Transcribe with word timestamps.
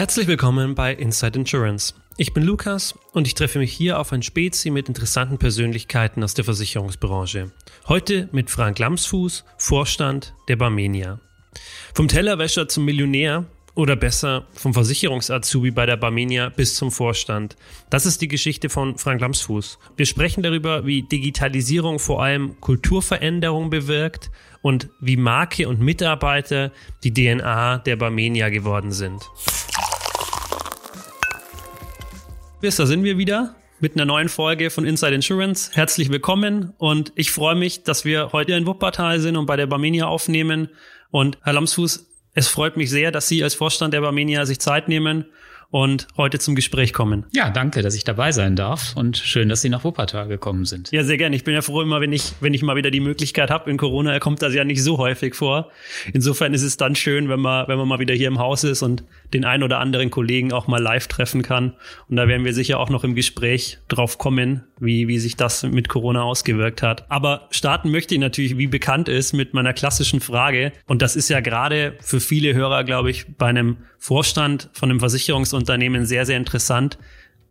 Herzlich 0.00 0.28
willkommen 0.28 0.74
bei 0.74 0.94
Inside 0.94 1.38
Insurance. 1.38 1.94
Ich 2.16 2.32
bin 2.32 2.42
Lukas 2.42 2.98
und 3.12 3.26
ich 3.26 3.34
treffe 3.34 3.58
mich 3.58 3.72
hier 3.72 3.98
auf 3.98 4.12
ein 4.12 4.22
Spezi 4.22 4.70
mit 4.70 4.88
interessanten 4.88 5.36
Persönlichkeiten 5.36 6.24
aus 6.24 6.32
der 6.32 6.44
Versicherungsbranche. 6.44 7.50
Heute 7.86 8.28
mit 8.32 8.50
Frank 8.50 8.78
Lamsfuß, 8.78 9.44
Vorstand 9.58 10.34
der 10.48 10.56
Barmenia. 10.56 11.20
Vom 11.94 12.08
Tellerwäscher 12.08 12.66
zum 12.66 12.86
Millionär 12.86 13.44
oder 13.74 13.96
besser 13.96 14.46
vom 14.52 14.74
Versicherungsazubi 14.74 15.70
bei 15.70 15.86
der 15.86 15.96
Barmenia 15.96 16.48
bis 16.48 16.74
zum 16.74 16.90
Vorstand. 16.90 17.56
Das 17.88 18.06
ist 18.06 18.20
die 18.20 18.28
Geschichte 18.28 18.68
von 18.68 18.98
Frank 18.98 19.20
Lamsfuß. 19.20 19.78
Wir 19.96 20.06
sprechen 20.06 20.42
darüber, 20.42 20.86
wie 20.86 21.02
Digitalisierung 21.02 21.98
vor 21.98 22.22
allem 22.22 22.60
Kulturveränderung 22.60 23.70
bewirkt 23.70 24.30
und 24.62 24.88
wie 25.00 25.16
Marke 25.16 25.68
und 25.68 25.80
Mitarbeiter 25.80 26.72
die 27.04 27.12
DNA 27.12 27.78
der 27.78 27.96
Barmenia 27.96 28.48
geworden 28.48 28.92
sind. 28.92 29.22
Bis, 32.60 32.76
da 32.76 32.86
sind 32.86 33.04
wir 33.04 33.16
wieder 33.16 33.54
mit 33.80 33.94
einer 33.94 34.04
neuen 34.04 34.28
Folge 34.28 34.68
von 34.68 34.84
Inside 34.84 35.14
Insurance. 35.14 35.70
Herzlich 35.72 36.10
willkommen 36.10 36.74
und 36.76 37.12
ich 37.14 37.30
freue 37.30 37.54
mich, 37.54 37.82
dass 37.82 38.04
wir 38.04 38.32
heute 38.32 38.52
in 38.52 38.66
Wuppertal 38.66 39.20
sind 39.20 39.36
und 39.36 39.46
bei 39.46 39.56
der 39.56 39.66
Barmenia 39.66 40.06
aufnehmen. 40.06 40.68
Und 41.10 41.38
Herr 41.42 41.54
Lamsfuß, 41.54 42.09
es 42.34 42.48
freut 42.48 42.76
mich 42.76 42.90
sehr, 42.90 43.10
dass 43.10 43.28
Sie 43.28 43.42
als 43.42 43.54
Vorstand 43.54 43.94
der 43.94 44.00
Barmenia 44.00 44.46
sich 44.46 44.60
Zeit 44.60 44.88
nehmen 44.88 45.26
und 45.70 46.08
heute 46.16 46.38
zum 46.38 46.54
Gespräch 46.56 46.92
kommen. 46.92 47.26
Ja, 47.32 47.50
danke, 47.50 47.82
dass 47.82 47.94
ich 47.94 48.04
dabei 48.04 48.32
sein 48.32 48.56
darf 48.56 48.96
und 48.96 49.16
schön, 49.16 49.48
dass 49.48 49.60
Sie 49.60 49.68
nach 49.68 49.84
Wuppertal 49.84 50.26
gekommen 50.26 50.64
sind. 50.64 50.90
Ja, 50.90 51.04
sehr 51.04 51.16
gerne. 51.16 51.36
Ich 51.36 51.44
bin 51.44 51.54
ja 51.54 51.62
froh 51.62 51.82
immer, 51.82 52.00
wenn 52.00 52.12
ich, 52.12 52.32
wenn 52.40 52.54
ich 52.54 52.62
mal 52.62 52.76
wieder 52.76 52.90
die 52.90 53.00
Möglichkeit 53.00 53.50
habe. 53.50 53.70
In 53.70 53.76
Corona 53.76 54.18
kommt 54.18 54.42
das 54.42 54.52
ja 54.52 54.64
nicht 54.64 54.82
so 54.82 54.98
häufig 54.98 55.34
vor. 55.34 55.70
Insofern 56.12 56.54
ist 56.54 56.62
es 56.62 56.76
dann 56.76 56.96
schön, 56.96 57.28
wenn 57.28 57.40
man, 57.40 57.68
wenn 57.68 57.78
man 57.78 57.86
mal 57.86 58.00
wieder 58.00 58.14
hier 58.14 58.28
im 58.28 58.38
Haus 58.38 58.64
ist 58.64 58.82
und 58.82 59.04
den 59.32 59.44
ein 59.44 59.62
oder 59.62 59.78
anderen 59.78 60.10
Kollegen 60.10 60.52
auch 60.52 60.66
mal 60.66 60.82
live 60.82 61.06
treffen 61.06 61.42
kann. 61.42 61.74
Und 62.08 62.16
da 62.16 62.28
werden 62.28 62.44
wir 62.44 62.54
sicher 62.54 62.78
auch 62.78 62.90
noch 62.90 63.04
im 63.04 63.14
Gespräch 63.14 63.78
drauf 63.88 64.18
kommen, 64.18 64.64
wie, 64.78 65.08
wie 65.08 65.18
sich 65.18 65.36
das 65.36 65.62
mit 65.62 65.88
Corona 65.88 66.22
ausgewirkt 66.22 66.82
hat. 66.82 67.10
Aber 67.10 67.48
starten 67.50 67.90
möchte 67.90 68.14
ich 68.14 68.20
natürlich, 68.20 68.58
wie 68.58 68.66
bekannt 68.66 69.08
ist, 69.08 69.32
mit 69.32 69.54
meiner 69.54 69.72
klassischen 69.72 70.20
Frage. 70.20 70.72
Und 70.86 71.02
das 71.02 71.16
ist 71.16 71.28
ja 71.28 71.40
gerade 71.40 71.96
für 72.00 72.20
viele 72.20 72.54
Hörer, 72.54 72.84
glaube 72.84 73.10
ich, 73.10 73.26
bei 73.36 73.46
einem 73.46 73.78
Vorstand 73.98 74.70
von 74.72 74.90
einem 74.90 75.00
Versicherungsunternehmen 75.00 76.06
sehr, 76.06 76.26
sehr 76.26 76.36
interessant. 76.36 76.98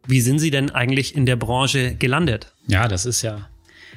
Wie 0.07 0.21
sind 0.21 0.39
Sie 0.39 0.51
denn 0.51 0.71
eigentlich 0.71 1.15
in 1.15 1.25
der 1.25 1.35
Branche 1.35 1.95
gelandet? 1.95 2.53
Ja, 2.67 2.87
das 2.87 3.05
ist 3.05 3.21
ja 3.21 3.49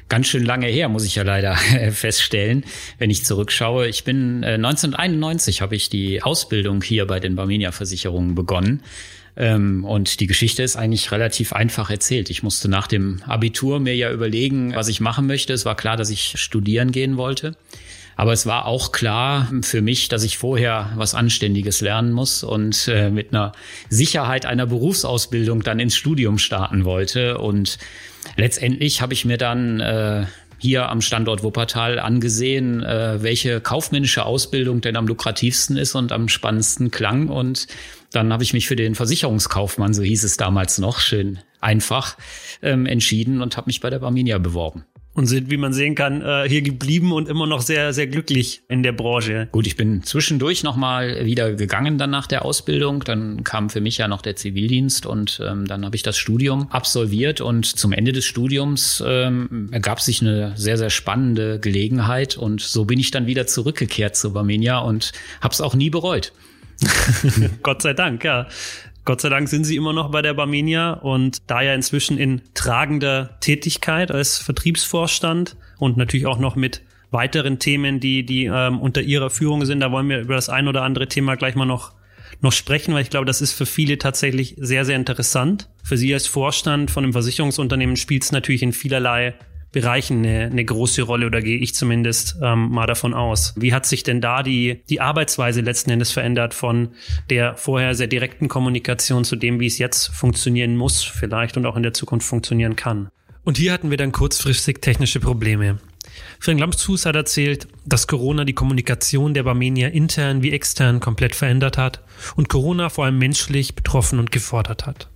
ganz 0.09 0.27
schön 0.27 0.45
lange 0.45 0.67
her, 0.67 0.89
muss 0.89 1.05
ich 1.05 1.15
ja 1.15 1.23
leider 1.23 1.57
feststellen, 1.93 2.65
wenn 2.99 3.11
ich 3.11 3.25
zurückschaue. 3.25 3.89
Ich 3.89 4.05
bin 4.05 4.43
äh, 4.43 4.55
1991 4.55 5.63
habe 5.63 5.77
ich 5.77 5.89
die 5.89 6.23
Ausbildung 6.23 6.83
hier 6.83 7.07
bei 7.07 7.21
den 7.21 7.35
Barmenia 7.35 7.73
Versicherungen 7.73 8.35
begonnen. 8.35 8.83
Ähm, 9.37 9.85
und 9.85 10.21
die 10.21 10.27
Geschichte 10.27 10.63
ist 10.63 10.77
eigentlich 10.77 11.11
relativ 11.11 11.53
einfach 11.53 11.91
erzählt. 11.91 12.31
Ich 12.31 12.43
musste 12.43 12.69
nach 12.69 12.87
dem 12.87 13.23
Abitur 13.27 13.81
mir 13.81 13.97
ja 13.97 14.13
überlegen, 14.13 14.75
was 14.75 14.89
ich 14.89 15.01
machen 15.01 15.27
möchte. 15.27 15.53
Es 15.53 15.65
war 15.65 15.77
klar, 15.77 15.97
dass 15.97 16.11
ich 16.11 16.35
studieren 16.37 16.93
gehen 16.93 17.17
wollte. 17.17 17.57
Aber 18.15 18.33
es 18.35 18.45
war 18.45 18.67
auch 18.67 18.93
klar 18.93 19.51
für 19.63 19.81
mich, 19.81 20.09
dass 20.09 20.23
ich 20.23 20.37
vorher 20.37 20.93
was 20.97 21.15
Anständiges 21.15 21.81
lernen 21.81 22.13
muss 22.13 22.45
und 22.45 22.87
äh, 22.89 23.11
mit 23.11 23.33
einer 23.33 23.53
Sicherheit 23.89 24.45
einer 24.45 24.67
Berufsausbildung 24.67 25.63
dann 25.63 25.81
ins 25.81 25.97
Studium 25.97 26.37
starten 26.37 26.85
wollte. 26.85 27.39
Und 27.39 27.79
letztendlich 28.37 29.01
habe 29.01 29.13
ich 29.15 29.25
mir 29.25 29.39
dann 29.39 29.81
äh, 29.81 30.27
hier 30.59 30.89
am 30.89 31.01
Standort 31.01 31.43
Wuppertal 31.43 31.99
angesehen, 31.99 32.83
äh, 32.83 33.23
welche 33.23 33.61
kaufmännische 33.61 34.25
Ausbildung 34.25 34.81
denn 34.81 34.97
am 34.97 35.09
lukrativsten 35.09 35.77
ist 35.77 35.95
und 35.95 36.13
am 36.13 36.29
spannendsten 36.29 36.91
klang. 36.91 37.29
Und 37.29 37.67
dann 38.13 38.33
habe 38.33 38.45
ich 38.45 38.53
mich 38.53 38.69
für 38.69 38.77
den 38.77 38.95
Versicherungskaufmann, 38.95 39.95
so 39.95 40.03
hieß 40.03 40.23
es 40.23 40.37
damals 40.37 40.79
noch, 40.79 41.01
schön 41.01 41.41
einfach, 41.61 42.17
ähm, 42.63 42.87
entschieden 42.87 43.43
und 43.43 43.57
habe 43.57 43.67
mich 43.67 43.81
bei 43.81 43.91
der 43.91 43.99
Barminia 43.99 44.39
beworben 44.39 44.85
und 45.15 45.27
sind, 45.27 45.51
wie 45.51 45.57
man 45.57 45.73
sehen 45.73 45.95
kann, 45.95 46.23
äh, 46.23 46.49
hier 46.49 46.63
geblieben 46.63 47.13
und 47.13 47.29
immer 47.29 47.47
noch 47.47 47.61
sehr, 47.61 47.93
sehr 47.93 48.07
glücklich 48.07 48.63
in 48.69 48.83
der 48.83 48.93
Branche. 48.93 49.49
Gut, 49.53 49.67
ich 49.67 49.77
bin 49.77 50.03
zwischendurch 50.03 50.63
nochmal 50.63 51.27
wieder 51.27 51.53
gegangen 51.53 51.99
dann 51.99 52.11
nach 52.11 52.27
der 52.27 52.45
Ausbildung. 52.45 53.01
Dann 53.05 53.45
kam 53.45 53.69
für 53.69 53.81
mich 53.81 53.99
ja 53.99 54.09
noch 54.09 54.23
der 54.23 54.37
Zivildienst 54.37 55.05
und 55.05 55.41
ähm, 55.45 55.67
dann 55.67 55.85
habe 55.85 55.97
ich 55.97 56.03
das 56.03 56.17
Studium 56.17 56.69
absolviert 56.71 57.41
und 57.41 57.67
zum 57.67 57.93
Ende 57.93 58.13
des 58.13 58.25
Studiums 58.25 59.03
ähm, 59.07 59.69
ergab 59.71 60.01
sich 60.01 60.23
eine 60.23 60.57
sehr, 60.57 60.79
sehr 60.79 60.91
spannende 60.91 61.61
Gelegenheit 61.61 62.37
und 62.37 62.61
so 62.61 62.85
bin 62.87 62.99
ich 62.99 63.11
dann 63.11 63.27
wieder 63.27 63.47
zurückgekehrt 63.47 64.17
zu 64.17 64.33
Barmenia 64.33 64.79
und 64.79 65.13
habe 65.41 65.53
es 65.53 65.61
auch 65.61 65.75
nie 65.75 65.91
bereut. 65.91 66.33
Gott 67.63 67.83
sei 67.83 67.93
Dank, 67.93 68.25
ja. 68.25 68.49
Gott 69.05 69.21
sei 69.21 69.29
Dank 69.31 69.49
sind 69.49 69.65
sie 69.65 69.77
immer 69.77 69.93
noch 69.93 70.11
bei 70.11 70.23
der 70.23 70.35
Barmenia 70.35 70.93
und 70.93 71.51
da 71.51 71.61
ja 71.61 71.75
inzwischen 71.75 72.19
in 72.19 72.43
tragender 72.55 73.37
Tätigkeit 73.41 74.13
als 74.13 74.39
Vertriebsvorstand 74.39 75.57
und 75.79 75.97
natürlich 75.97 76.27
auch 76.27 76.39
noch 76.39 76.55
mit 76.55 76.83
weiteren 77.11 77.59
Themen, 77.59 77.99
die, 77.99 78.25
die 78.25 78.45
ähm, 78.45 78.81
unter 78.81 79.03
ihrer 79.03 79.29
Führung 79.29 79.65
sind. 79.65 79.81
Da 79.81 79.91
wollen 79.91 80.09
wir 80.09 80.21
über 80.21 80.35
das 80.35 80.49
ein 80.49 80.69
oder 80.69 80.83
andere 80.83 81.09
Thema 81.09 81.37
gleich 81.37 81.57
mal 81.57 81.67
noch, 81.67 81.93
noch 82.41 82.53
sprechen, 82.53 82.95
weil 82.95 83.03
ich 83.03 83.11
glaube, 83.11 83.27
das 83.27 83.41
ist 83.41 83.53
für 83.53 83.67
viele 83.67 83.99
tatsächlich 83.99 84.55
sehr, 84.59 84.85
sehr 84.85 84.97
interessant. 84.97 85.69
Für 85.83 85.97
Sie 85.97 86.15
als 86.15 86.29
Vorstand 86.29 86.91
von 86.91 87.03
einem 87.03 87.13
Versicherungsunternehmen 87.13 87.97
spielt 87.97 88.23
es 88.23 88.33
natürlich 88.33 88.63
in 88.63 88.73
vielerlei 88.73 89.35
Bereichen 89.73 90.19
eine, 90.19 90.45
eine 90.45 90.65
große 90.65 91.03
Rolle 91.03 91.27
oder 91.27 91.41
gehe 91.41 91.59
ich 91.59 91.75
zumindest 91.75 92.37
ähm, 92.43 92.69
mal 92.71 92.87
davon 92.87 93.15
aus. 93.15 93.55
Wie 93.57 93.73
hat 93.73 93.87
sich 93.87 94.03
denn 94.03 94.21
da 94.21 94.43
die, 94.43 94.83
die 94.89 95.01
Arbeitsweise 95.01 95.63
letzten 95.63 95.91
Endes 95.91 96.13
verändert 96.13 96.55
von 96.55 96.91
der 97.31 97.57
vorher 97.57 97.95
sehr 97.95 98.07
direkten 98.07 98.49
Kommunikation 98.49 99.25
zu 99.25 99.37
dem, 99.37 99.61
wie 99.61 99.67
es 99.67 99.79
jetzt 99.79 100.09
funktionieren 100.09 100.77
muss 100.77 101.03
vielleicht 101.03 101.57
und 101.57 101.67
auch 101.67 101.77
in 101.77 101.83
der 101.83 101.95
Zukunft 101.95 102.27
funktionieren 102.27 102.77
kann? 102.77 103.09
Und 103.45 103.57
hier 103.57 103.73
hatten 103.73 103.91
wir 103.91 103.97
dann 103.97 104.13
kurzfristig 104.13 104.81
technische 104.81 105.19
Probleme. 105.19 105.79
Frank 106.39 106.61
Lampshus 106.61 107.07
hat 107.07 107.17
erzählt, 107.17 107.69
dass 107.87 108.07
Corona 108.07 108.45
die 108.45 108.53
Kommunikation 108.53 109.35
der 109.35 109.45
Barmenia 109.45 109.89
intern 109.89 110.43
wie 110.43 110.53
extern 110.53 111.01
komplett 111.01 111.35
verändert 111.35 111.79
hat 111.79 112.03
und 112.37 112.49
Corona 112.49 112.89
vor 112.89 113.05
allem 113.05 113.19
menschlich 113.19 113.75
betroffen 113.75 114.19
und 114.19 114.31
gefordert 114.31 114.87
hat. 114.87 115.12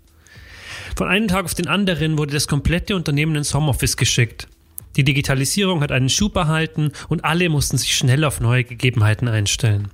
Von 0.96 1.08
einem 1.08 1.28
Tag 1.28 1.44
auf 1.44 1.52
den 1.52 1.68
anderen 1.68 2.16
wurde 2.16 2.32
das 2.32 2.48
komplette 2.48 2.96
Unternehmen 2.96 3.36
ins 3.36 3.52
Homeoffice 3.52 3.98
geschickt. 3.98 4.48
Die 4.96 5.04
Digitalisierung 5.04 5.82
hat 5.82 5.92
einen 5.92 6.08
Schub 6.08 6.34
erhalten 6.36 6.90
und 7.08 7.22
alle 7.22 7.50
mussten 7.50 7.76
sich 7.76 7.94
schnell 7.94 8.24
auf 8.24 8.40
neue 8.40 8.64
Gegebenheiten 8.64 9.28
einstellen. 9.28 9.88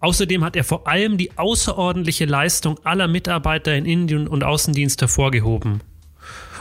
Außerdem 0.00 0.42
hat 0.42 0.56
er 0.56 0.64
vor 0.64 0.88
allem 0.88 1.18
die 1.18 1.36
außerordentliche 1.36 2.24
Leistung 2.24 2.80
aller 2.84 3.06
Mitarbeiter 3.06 3.74
in 3.74 3.84
Indien 3.84 4.26
und 4.26 4.44
Außendienst 4.44 5.02
hervorgehoben. 5.02 5.82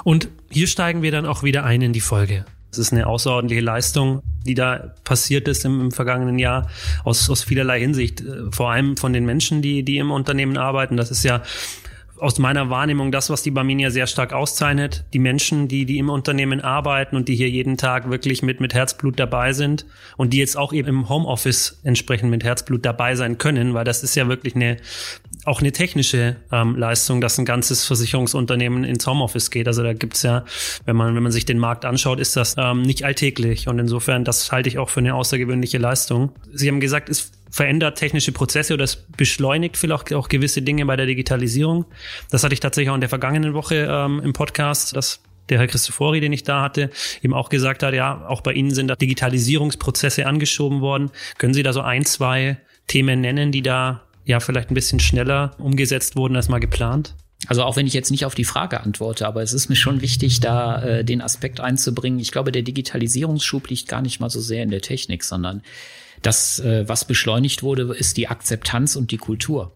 Und 0.03 0.28
hier 0.50 0.68
steigen 0.68 1.01
wir 1.01 1.12
dann 1.12 1.25
auch 1.25 1.41
wieder 1.41 1.63
ein 1.63 1.81
in 1.81 1.94
die 1.94 2.01
Folge. 2.01 2.44
Es 2.69 2.80
ist 2.80 2.91
eine 2.91 3.07
außerordentliche 3.07 3.62
Leistung, 3.62 4.24
die 4.45 4.56
da 4.56 4.94
passiert 5.06 5.47
ist 5.47 5.63
im, 5.63 5.80
im, 5.80 5.91
vergangenen 5.91 6.38
Jahr 6.38 6.69
aus, 7.06 7.30
aus 7.30 7.44
vielerlei 7.44 7.80
Hinsicht. 7.80 8.24
Vor 8.51 8.72
allem 8.72 8.97
von 8.97 9.13
den 9.13 9.25
Menschen, 9.25 9.62
die, 9.62 9.84
die 9.84 10.00
im 10.00 10.12
Unternehmen 10.12 10.57
arbeiten. 10.57 10.97
Das 10.97 11.12
ist 11.12 11.24
ja 11.24 11.44
aus 12.19 12.40
meiner 12.40 12.69
Wahrnehmung 12.69 13.12
das, 13.12 13.29
was 13.29 13.44
die 13.44 13.51
Barminia 13.51 13.90
sehr 13.90 14.07
stark 14.07 14.34
auszeichnet. 14.34 15.06
Die 15.13 15.19
Menschen, 15.19 15.68
die, 15.68 15.85
die 15.85 15.97
im 15.97 16.09
Unternehmen 16.09 16.62
arbeiten 16.62 17.16
und 17.16 17.28
die 17.28 17.35
hier 17.35 17.50
jeden 17.50 17.78
Tag 17.78 18.09
wirklich 18.09 18.44
mit, 18.44 18.59
mit 18.59 18.74
Herzblut 18.74 19.19
dabei 19.19 19.53
sind 19.53 19.85
und 20.18 20.31
die 20.31 20.38
jetzt 20.38 20.57
auch 20.57 20.74
eben 20.74 20.88
im 20.88 21.09
Homeoffice 21.09 21.79
entsprechend 21.84 22.29
mit 22.29 22.44
Herzblut 22.44 22.85
dabei 22.85 23.15
sein 23.15 23.38
können, 23.38 23.74
weil 23.74 23.83
das 23.83 24.04
ist 24.04 24.15
ja 24.15 24.27
wirklich 24.27 24.56
eine, 24.56 24.77
auch 25.45 25.60
eine 25.60 25.71
technische 25.71 26.38
ähm, 26.51 26.75
Leistung, 26.75 27.19
dass 27.19 27.38
ein 27.38 27.45
ganzes 27.45 27.86
Versicherungsunternehmen 27.86 28.83
ins 28.83 29.06
Homeoffice 29.07 29.50
geht. 29.50 29.68
Also 29.68 29.83
da 29.83 29.94
gibt's 29.94 30.24
ja, 30.24 30.45
wenn 30.86 30.95
man, 30.95 31.16
wenn 31.16 31.24
man 31.24 31.31
sich 31.31 31.45
den 31.45 31.57
Markt 31.57 31.83
anschaut, 31.83 32.19
ist 32.19 32.36
das 32.36 32.56
ähm, 32.57 32.83
nicht 32.83 33.04
alltäglich. 33.04 33.68
Und 33.68 33.80
insofern, 33.80 34.24
das 34.24 34.51
halte 34.51 34.69
ich 34.69 34.77
auch 34.77 34.89
für 34.89 35.00
eine 35.00 35.16
außergewöhnliche 35.16 35.77
Leistung. 35.77 36.31
Sie 36.54 36.68
haben 36.68 36.80
gesagt, 36.80 37.09
es 37.09 37.31
verändert 37.54 38.00
technische 38.00 38.32
Prozesse 38.32 38.74
oder 38.74 38.84
es 38.84 38.96
beschleunigt 38.96 39.78
vielleicht 39.78 40.12
auch 40.12 40.28
gewisse 40.28 40.64
Dinge 40.64 40.88
bei 40.88 40.96
der 40.96 41.06
Digitalisierung. 41.06 41.86
Das 42.32 42.44
hatte 42.44 42.56
ich 42.56 42.60
tatsächlich 42.60 42.90
auch 42.90 42.96
in 42.96 43.02
der 43.02 43.10
vergangenen 43.10 43.54
Woche 43.54 43.88
ähm, 43.88 44.20
im 44.24 44.34
Podcast, 44.34 44.96
dass 44.96 45.22
der 45.50 45.60
Herr 45.60 45.68
Christofori, 45.68 46.20
den 46.20 46.34
ich 46.34 46.42
da 46.42 46.64
hatte, 46.64 46.90
eben 47.22 47.36
auch 47.36 47.50
gesagt 47.50 47.84
hat, 47.84 47.94
ja, 47.94 48.26
auch 48.28 48.42
bei 48.42 48.54
Ihnen 48.54 48.74
sind 48.74 48.88
da 48.88 48.96
Digitalisierungsprozesse 48.96 50.26
angeschoben 50.26 50.82
worden. 50.82 51.12
Können 51.38 51.54
Sie 51.54 51.62
da 51.62 51.74
so 51.74 51.82
ein, 51.82 52.06
zwei 52.06 52.58
Themen 52.88 53.22
nennen, 53.22 53.52
die 53.52 53.62
da 53.62 54.02
ja 54.26 54.40
vielleicht 54.40 54.72
ein 54.72 54.74
bisschen 54.74 55.00
schneller 55.00 55.52
umgesetzt 55.60 56.16
wurden 56.16 56.36
als 56.36 56.50
mal 56.50 56.60
geplant? 56.60 57.14
Also 57.46 57.62
auch 57.62 57.76
wenn 57.76 57.86
ich 57.86 57.94
jetzt 57.94 58.10
nicht 58.10 58.26
auf 58.26 58.34
die 58.34 58.46
Frage 58.46 58.82
antworte, 58.82 59.28
aber 59.28 59.44
es 59.44 59.54
ist 59.54 59.70
mir 59.70 59.76
schon 59.76 60.02
wichtig, 60.02 60.40
da 60.40 60.82
äh, 60.82 61.06
den 61.06 61.22
Aspekt 61.22 61.60
einzubringen. 61.60 62.18
Ich 62.20 62.32
glaube, 62.32 62.52
der 62.52 62.64
Digitalisierungsschub 62.64 63.70
liegt 63.70 63.88
gar 63.88 64.02
nicht 64.02 64.20
mal 64.20 64.32
so 64.32 64.42
sehr 64.42 64.64
in 64.64 64.72
der 64.72 64.82
Technik, 64.82 65.24
sondern 65.24 65.62
das, 66.24 66.60
äh, 66.60 66.88
was 66.88 67.06
beschleunigt 67.06 67.64
wurde, 67.64 67.94
ist 67.94 68.18
die 68.18 68.28
Akzeptanz 68.28 68.96
und 68.96 69.12
die 69.12 69.18
Kultur. 69.18 69.72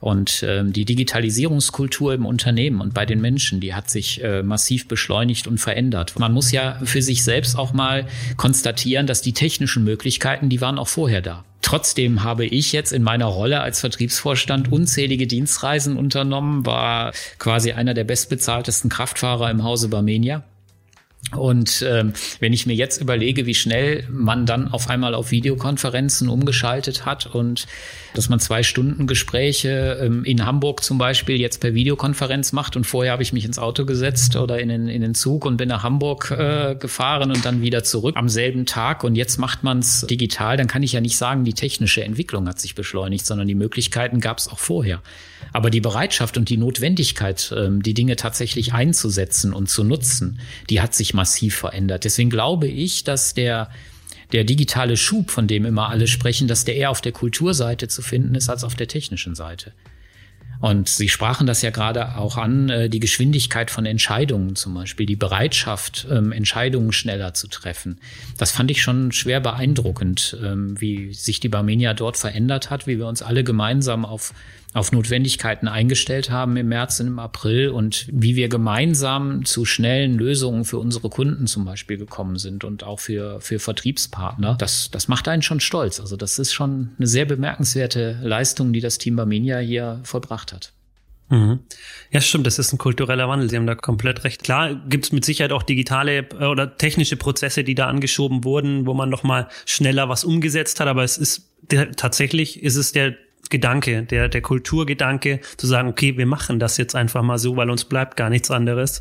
Und 0.00 0.44
ähm, 0.46 0.74
die 0.74 0.84
Digitalisierungskultur 0.84 2.12
im 2.12 2.26
Unternehmen 2.26 2.82
und 2.82 2.92
bei 2.92 3.06
den 3.06 3.22
Menschen, 3.22 3.60
die 3.60 3.72
hat 3.72 3.88
sich 3.88 4.22
äh, 4.22 4.42
massiv 4.42 4.86
beschleunigt 4.86 5.46
und 5.46 5.58
verändert. 5.58 6.18
Man 6.18 6.32
muss 6.32 6.52
ja 6.52 6.78
für 6.84 7.00
sich 7.00 7.24
selbst 7.24 7.56
auch 7.56 7.72
mal 7.72 8.06
konstatieren, 8.36 9.06
dass 9.06 9.22
die 9.22 9.32
technischen 9.32 9.82
Möglichkeiten, 9.84 10.50
die 10.50 10.60
waren 10.60 10.78
auch 10.78 10.88
vorher 10.88 11.22
da. 11.22 11.44
Trotzdem 11.62 12.22
habe 12.22 12.44
ich 12.44 12.72
jetzt 12.72 12.92
in 12.92 13.02
meiner 13.02 13.24
Rolle 13.24 13.62
als 13.62 13.80
Vertriebsvorstand 13.80 14.70
unzählige 14.70 15.26
Dienstreisen 15.26 15.96
unternommen, 15.96 16.66
war 16.66 17.12
quasi 17.38 17.72
einer 17.72 17.94
der 17.94 18.04
bestbezahltesten 18.04 18.90
Kraftfahrer 18.90 19.50
im 19.50 19.64
Hause 19.64 19.88
Barmenia 19.88 20.44
und 21.36 21.84
ähm, 21.88 22.12
wenn 22.40 22.52
ich 22.52 22.66
mir 22.66 22.74
jetzt 22.74 23.00
überlege, 23.00 23.46
wie 23.46 23.54
schnell 23.54 24.04
man 24.10 24.46
dann 24.46 24.68
auf 24.68 24.88
einmal 24.88 25.14
auf 25.14 25.30
Videokonferenzen 25.30 26.28
umgeschaltet 26.28 27.04
hat 27.04 27.26
und 27.26 27.66
dass 28.14 28.28
man 28.28 28.40
zwei 28.40 28.62
Stunden 28.62 29.06
Gespräche 29.06 29.98
ähm, 30.00 30.24
in 30.24 30.46
Hamburg 30.46 30.82
zum 30.82 30.98
Beispiel 30.98 31.40
jetzt 31.40 31.60
per 31.60 31.74
Videokonferenz 31.74 32.52
macht 32.52 32.76
und 32.76 32.84
vorher 32.84 33.12
habe 33.12 33.22
ich 33.22 33.32
mich 33.32 33.44
ins 33.44 33.58
Auto 33.58 33.84
gesetzt 33.84 34.36
oder 34.36 34.58
in 34.58 34.68
den, 34.68 34.88
in 34.88 35.02
den 35.02 35.14
Zug 35.14 35.44
und 35.44 35.56
bin 35.56 35.68
nach 35.68 35.82
Hamburg 35.82 36.30
äh, 36.30 36.76
gefahren 36.76 37.30
und 37.30 37.44
dann 37.44 37.60
wieder 37.62 37.84
zurück 37.84 38.16
am 38.16 38.28
selben 38.28 38.66
Tag 38.66 39.04
und 39.04 39.14
jetzt 39.16 39.38
macht 39.38 39.64
man 39.64 39.80
es 39.80 40.06
digital, 40.08 40.56
dann 40.56 40.68
kann 40.68 40.82
ich 40.82 40.92
ja 40.92 41.00
nicht 41.00 41.16
sagen, 41.16 41.44
die 41.44 41.54
technische 41.54 42.04
Entwicklung 42.04 42.48
hat 42.48 42.60
sich 42.60 42.74
beschleunigt, 42.74 43.26
sondern 43.26 43.48
die 43.48 43.54
Möglichkeiten 43.54 44.20
gab 44.20 44.38
es 44.38 44.48
auch 44.48 44.58
vorher. 44.58 45.02
Aber 45.52 45.70
die 45.70 45.80
Bereitschaft 45.80 46.36
und 46.36 46.48
die 46.48 46.56
Notwendigkeit, 46.56 47.52
ähm, 47.56 47.82
die 47.82 47.94
Dinge 47.94 48.16
tatsächlich 48.16 48.72
einzusetzen 48.72 49.52
und 49.52 49.68
zu 49.68 49.84
nutzen, 49.84 50.40
die 50.70 50.80
hat 50.80 50.94
sich 50.94 51.14
massiv 51.14 51.56
verändert. 51.56 52.04
Deswegen 52.04 52.30
glaube 52.30 52.66
ich, 52.66 53.04
dass 53.04 53.34
der 53.34 53.70
der 54.32 54.44
digitale 54.44 54.96
Schub, 54.96 55.30
von 55.30 55.46
dem 55.46 55.64
immer 55.64 55.90
alle 55.90 56.08
sprechen, 56.08 56.48
dass 56.48 56.64
der 56.64 56.74
eher 56.74 56.90
auf 56.90 57.00
der 57.00 57.12
Kulturseite 57.12 57.86
zu 57.86 58.02
finden 58.02 58.34
ist 58.34 58.48
als 58.48 58.64
auf 58.64 58.74
der 58.74 58.88
technischen 58.88 59.34
Seite. 59.36 59.72
Und 60.60 60.88
Sie 60.88 61.08
sprachen 61.08 61.46
das 61.46 61.62
ja 61.62 61.70
gerade 61.70 62.16
auch 62.16 62.36
an, 62.36 62.70
äh, 62.70 62.88
die 62.88 63.00
Geschwindigkeit 63.00 63.70
von 63.70 63.86
Entscheidungen 63.86 64.56
zum 64.56 64.74
Beispiel, 64.74 65.04
die 65.04 65.16
Bereitschaft, 65.16 66.06
ähm, 66.10 66.32
Entscheidungen 66.32 66.92
schneller 66.92 67.34
zu 67.34 67.48
treffen. 67.48 68.00
Das 68.38 68.52
fand 68.52 68.70
ich 68.70 68.80
schon 68.80 69.12
schwer 69.12 69.40
beeindruckend, 69.40 70.36
ähm, 70.42 70.80
wie 70.80 71.12
sich 71.12 71.40
die 71.40 71.48
Barmenia 71.48 71.92
dort 71.92 72.16
verändert 72.16 72.70
hat, 72.70 72.86
wie 72.86 72.98
wir 72.98 73.06
uns 73.06 73.20
alle 73.20 73.44
gemeinsam 73.44 74.04
auf 74.04 74.32
auf 74.74 74.90
Notwendigkeiten 74.90 75.68
eingestellt 75.68 76.30
haben 76.30 76.56
im 76.56 76.68
März 76.68 77.00
und 77.00 77.06
im 77.06 77.18
April 77.20 77.68
und 77.70 78.06
wie 78.10 78.34
wir 78.34 78.48
gemeinsam 78.48 79.44
zu 79.44 79.64
schnellen 79.64 80.18
Lösungen 80.18 80.64
für 80.64 80.78
unsere 80.78 81.08
Kunden 81.08 81.46
zum 81.46 81.64
Beispiel 81.64 81.96
gekommen 81.96 82.36
sind 82.36 82.64
und 82.64 82.82
auch 82.82 82.98
für, 82.98 83.40
für 83.40 83.60
Vertriebspartner. 83.60 84.56
Das, 84.58 84.90
das 84.90 85.06
macht 85.06 85.28
einen 85.28 85.42
schon 85.42 85.60
stolz. 85.60 86.00
Also 86.00 86.16
das 86.16 86.40
ist 86.40 86.52
schon 86.52 86.90
eine 86.98 87.06
sehr 87.06 87.24
bemerkenswerte 87.24 88.18
Leistung, 88.22 88.72
die 88.72 88.80
das 88.80 88.98
Team 88.98 89.14
Barmenia 89.14 89.58
hier 89.58 90.00
vollbracht 90.02 90.52
hat. 90.52 90.72
Mhm. 91.30 91.60
Ja, 92.10 92.20
stimmt, 92.20 92.46
das 92.46 92.58
ist 92.58 92.72
ein 92.72 92.78
kultureller 92.78 93.28
Wandel. 93.28 93.48
Sie 93.48 93.56
haben 93.56 93.66
da 93.66 93.74
komplett 93.74 94.24
recht. 94.24 94.42
Klar 94.42 94.74
gibt 94.74 95.06
es 95.06 95.12
mit 95.12 95.24
Sicherheit 95.24 95.52
auch 95.52 95.62
digitale 95.62 96.18
äh, 96.18 96.46
oder 96.46 96.76
technische 96.76 97.16
Prozesse, 97.16 97.64
die 97.64 97.74
da 97.74 97.86
angeschoben 97.86 98.44
wurden, 98.44 98.86
wo 98.86 98.94
man 98.94 99.08
noch 99.08 99.22
mal 99.22 99.48
schneller 99.66 100.08
was 100.08 100.24
umgesetzt 100.24 100.80
hat, 100.80 100.88
aber 100.88 101.04
es 101.04 101.16
ist 101.16 101.48
der, 101.70 101.92
tatsächlich 101.92 102.62
ist 102.62 102.76
es 102.76 102.92
der 102.92 103.14
Gedanke, 103.50 104.02
der, 104.02 104.28
der 104.28 104.42
Kulturgedanke, 104.42 105.40
zu 105.56 105.66
sagen, 105.66 105.88
okay, 105.88 106.16
wir 106.16 106.26
machen 106.26 106.58
das 106.58 106.76
jetzt 106.76 106.94
einfach 106.94 107.22
mal 107.22 107.38
so, 107.38 107.56
weil 107.56 107.70
uns 107.70 107.84
bleibt 107.84 108.16
gar 108.16 108.30
nichts 108.30 108.50
anderes. 108.50 109.00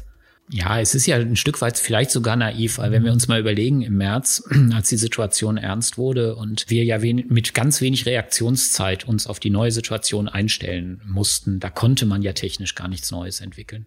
Ja, 0.49 0.79
es 0.79 0.93
ist 0.93 1.05
ja 1.05 1.15
ein 1.15 1.35
Stück 1.35 1.61
weit 1.61 1.77
vielleicht 1.77 2.11
sogar 2.11 2.35
naiv, 2.35 2.77
weil 2.77 2.91
wenn 2.91 3.05
wir 3.05 3.13
uns 3.13 3.27
mal 3.27 3.39
überlegen, 3.39 3.81
im 3.81 3.97
März, 3.97 4.43
als 4.73 4.89
die 4.89 4.97
Situation 4.97 5.57
ernst 5.57 5.97
wurde 5.97 6.35
und 6.35 6.65
wir 6.67 6.83
ja 6.83 6.99
mit 6.99 7.53
ganz 7.53 7.81
wenig 7.81 8.05
Reaktionszeit 8.05 9.07
uns 9.07 9.25
auf 9.25 9.39
die 9.39 9.49
neue 9.49 9.71
Situation 9.71 10.27
einstellen 10.27 11.01
mussten, 11.05 11.59
da 11.59 11.69
konnte 11.69 12.05
man 12.05 12.21
ja 12.21 12.33
technisch 12.33 12.75
gar 12.75 12.87
nichts 12.87 13.11
Neues 13.11 13.39
entwickeln. 13.39 13.85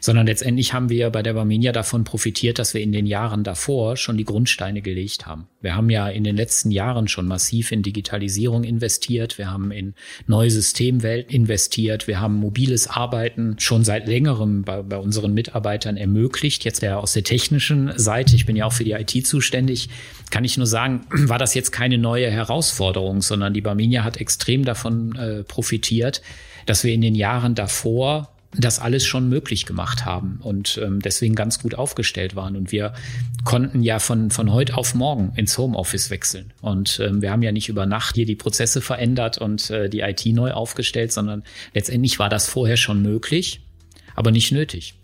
Sondern 0.00 0.26
letztendlich 0.26 0.72
haben 0.72 0.88
wir 0.88 1.10
bei 1.10 1.22
der 1.22 1.34
Barminia 1.34 1.72
davon 1.72 2.04
profitiert, 2.04 2.58
dass 2.58 2.74
wir 2.74 2.80
in 2.80 2.92
den 2.92 3.06
Jahren 3.06 3.44
davor 3.44 3.96
schon 3.96 4.16
die 4.16 4.24
Grundsteine 4.24 4.82
gelegt 4.82 5.26
haben. 5.26 5.48
Wir 5.60 5.74
haben 5.74 5.90
ja 5.90 6.08
in 6.08 6.24
den 6.24 6.36
letzten 6.36 6.70
Jahren 6.70 7.08
schon 7.08 7.26
massiv 7.26 7.72
in 7.72 7.82
Digitalisierung 7.82 8.64
investiert, 8.64 9.38
wir 9.38 9.50
haben 9.50 9.70
in 9.70 9.94
neue 10.26 10.50
Systemwelt 10.50 11.32
investiert, 11.32 12.06
wir 12.06 12.20
haben 12.20 12.34
mobiles 12.34 12.86
Arbeiten 12.86 13.56
schon 13.58 13.84
seit 13.84 14.06
längerem 14.06 14.62
bei, 14.62 14.82
bei 14.82 14.98
unseren 14.98 15.34
Mitarbeitern 15.34 15.93
ermöglicht. 15.96 16.64
Jetzt 16.64 16.82
ja 16.82 16.98
aus 16.98 17.12
der 17.12 17.24
technischen 17.24 17.92
Seite, 17.96 18.36
ich 18.36 18.46
bin 18.46 18.56
ja 18.56 18.66
auch 18.66 18.72
für 18.72 18.84
die 18.84 18.92
IT 18.92 19.26
zuständig, 19.26 19.88
kann 20.30 20.44
ich 20.44 20.56
nur 20.56 20.66
sagen, 20.66 21.06
war 21.10 21.38
das 21.38 21.54
jetzt 21.54 21.70
keine 21.72 21.98
neue 21.98 22.30
Herausforderung, 22.30 23.22
sondern 23.22 23.54
die 23.54 23.60
Barminia 23.60 24.04
hat 24.04 24.18
extrem 24.18 24.64
davon 24.64 25.16
äh, 25.16 25.42
profitiert, 25.44 26.22
dass 26.66 26.84
wir 26.84 26.92
in 26.92 27.00
den 27.00 27.14
Jahren 27.14 27.54
davor 27.54 28.34
das 28.56 28.78
alles 28.78 29.04
schon 29.04 29.28
möglich 29.28 29.66
gemacht 29.66 30.04
haben 30.04 30.38
und 30.42 30.80
ähm, 30.82 31.00
deswegen 31.00 31.34
ganz 31.34 31.58
gut 31.58 31.74
aufgestellt 31.74 32.36
waren. 32.36 32.56
Und 32.56 32.72
wir 32.72 32.94
konnten 33.44 33.82
ja 33.82 33.98
von, 33.98 34.30
von 34.30 34.52
heute 34.52 34.76
auf 34.76 34.94
morgen 34.94 35.32
ins 35.36 35.58
Homeoffice 35.58 36.10
wechseln. 36.10 36.52
Und 36.60 37.00
ähm, 37.00 37.20
wir 37.22 37.30
haben 37.30 37.42
ja 37.42 37.52
nicht 37.52 37.68
über 37.68 37.86
Nacht 37.86 38.14
hier 38.14 38.26
die 38.26 38.36
Prozesse 38.36 38.80
verändert 38.80 39.38
und 39.38 39.70
äh, 39.70 39.88
die 39.88 40.00
IT 40.00 40.24
neu 40.26 40.52
aufgestellt, 40.52 41.12
sondern 41.12 41.42
letztendlich 41.74 42.18
war 42.18 42.28
das 42.28 42.48
vorher 42.48 42.76
schon 42.76 43.02
möglich, 43.02 43.60
aber 44.14 44.30
nicht 44.30 44.52
nötig. 44.52 44.94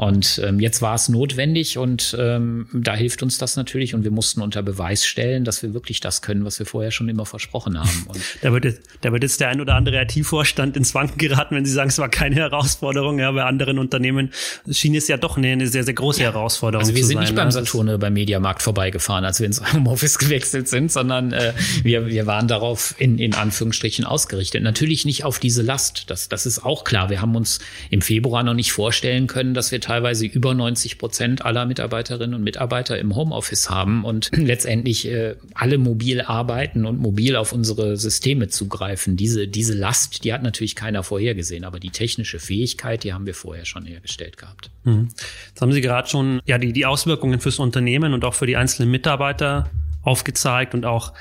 Und 0.00 0.40
ähm, 0.42 0.60
jetzt 0.60 0.80
war 0.80 0.94
es 0.94 1.10
notwendig 1.10 1.76
und 1.76 2.16
ähm, 2.18 2.66
da 2.72 2.94
hilft 2.94 3.22
uns 3.22 3.36
das 3.36 3.56
natürlich 3.56 3.94
und 3.94 4.02
wir 4.02 4.10
mussten 4.10 4.40
unter 4.40 4.62
Beweis 4.62 5.04
stellen, 5.04 5.44
dass 5.44 5.62
wir 5.62 5.74
wirklich 5.74 6.00
das 6.00 6.22
können, 6.22 6.46
was 6.46 6.58
wir 6.58 6.64
vorher 6.64 6.90
schon 6.90 7.10
immer 7.10 7.26
versprochen 7.26 7.78
haben. 7.78 8.06
Und 8.08 8.18
da, 8.40 8.50
wird 8.50 8.64
jetzt, 8.64 8.80
da 9.02 9.12
wird 9.12 9.22
jetzt 9.24 9.42
der 9.42 9.50
ein 9.50 9.60
oder 9.60 9.74
andere 9.74 10.00
IT-Vorstand 10.00 10.78
ins 10.78 10.94
Wanken 10.94 11.18
geraten, 11.18 11.54
wenn 11.54 11.66
Sie 11.66 11.72
sagen, 11.72 11.90
es 11.90 11.98
war 11.98 12.08
keine 12.08 12.36
Herausforderung. 12.36 13.18
Ja, 13.18 13.30
bei 13.32 13.44
anderen 13.44 13.78
Unternehmen 13.78 14.30
schien 14.70 14.94
es 14.94 15.06
ja 15.06 15.18
doch 15.18 15.36
eine, 15.36 15.48
eine 15.48 15.66
sehr, 15.66 15.84
sehr 15.84 15.92
große 15.92 16.22
ja. 16.22 16.32
Herausforderung 16.32 16.80
Also 16.80 16.96
wir 16.96 17.04
sind 17.04 17.16
sein, 17.16 17.24
nicht 17.24 17.36
beim 17.36 17.50
Saturn 17.50 17.90
oder 17.90 17.98
beim 17.98 18.14
Mediamarkt 18.14 18.62
vorbeigefahren, 18.62 19.26
als 19.26 19.38
wir 19.38 19.44
ins 19.44 19.60
Homeoffice 19.74 20.16
gewechselt 20.18 20.66
sind, 20.68 20.90
sondern 20.90 21.34
äh, 21.34 21.52
wir, 21.82 22.06
wir 22.06 22.24
waren 22.24 22.48
darauf 22.48 22.94
in, 22.96 23.18
in 23.18 23.34
Anführungsstrichen 23.34 24.06
ausgerichtet. 24.06 24.62
Natürlich 24.62 25.04
nicht 25.04 25.24
auf 25.24 25.38
diese 25.38 25.60
Last, 25.60 26.04
das, 26.08 26.30
das 26.30 26.46
ist 26.46 26.64
auch 26.64 26.84
klar. 26.84 27.10
Wir 27.10 27.20
haben 27.20 27.36
uns 27.36 27.58
im 27.90 28.00
Februar 28.00 28.42
noch 28.42 28.54
nicht 28.54 28.72
vorstellen 28.72 29.26
können, 29.26 29.52
dass 29.52 29.70
wir 29.72 29.89
teilweise 29.90 30.24
über 30.24 30.54
90 30.54 30.98
Prozent 30.98 31.44
aller 31.44 31.66
Mitarbeiterinnen 31.66 32.34
und 32.34 32.44
Mitarbeiter 32.44 32.96
im 32.96 33.16
Homeoffice 33.16 33.70
haben 33.70 34.04
und 34.04 34.30
letztendlich 34.36 35.08
äh, 35.08 35.34
alle 35.54 35.78
mobil 35.78 36.20
arbeiten 36.20 36.86
und 36.86 37.00
mobil 37.00 37.34
auf 37.34 37.52
unsere 37.52 37.96
Systeme 37.96 38.46
zugreifen. 38.46 39.16
Diese, 39.16 39.48
diese 39.48 39.74
Last, 39.74 40.22
die 40.22 40.32
hat 40.32 40.44
natürlich 40.44 40.76
keiner 40.76 41.02
vorhergesehen, 41.02 41.64
aber 41.64 41.80
die 41.80 41.90
technische 41.90 42.38
Fähigkeit, 42.38 43.02
die 43.02 43.12
haben 43.12 43.26
wir 43.26 43.34
vorher 43.34 43.64
schon 43.64 43.84
hergestellt 43.84 44.36
gehabt. 44.36 44.70
Mhm. 44.84 45.08
Jetzt 45.48 45.60
haben 45.60 45.72
Sie 45.72 45.80
gerade 45.80 46.08
schon 46.08 46.40
ja 46.46 46.58
die, 46.58 46.72
die 46.72 46.86
Auswirkungen 46.86 47.40
fürs 47.40 47.58
Unternehmen 47.58 48.14
und 48.14 48.24
auch 48.24 48.34
für 48.34 48.46
die 48.46 48.56
einzelnen 48.56 48.92
Mitarbeiter 48.92 49.70
aufgezeigt 50.04 50.72
und 50.72 50.86
auch 50.86 51.12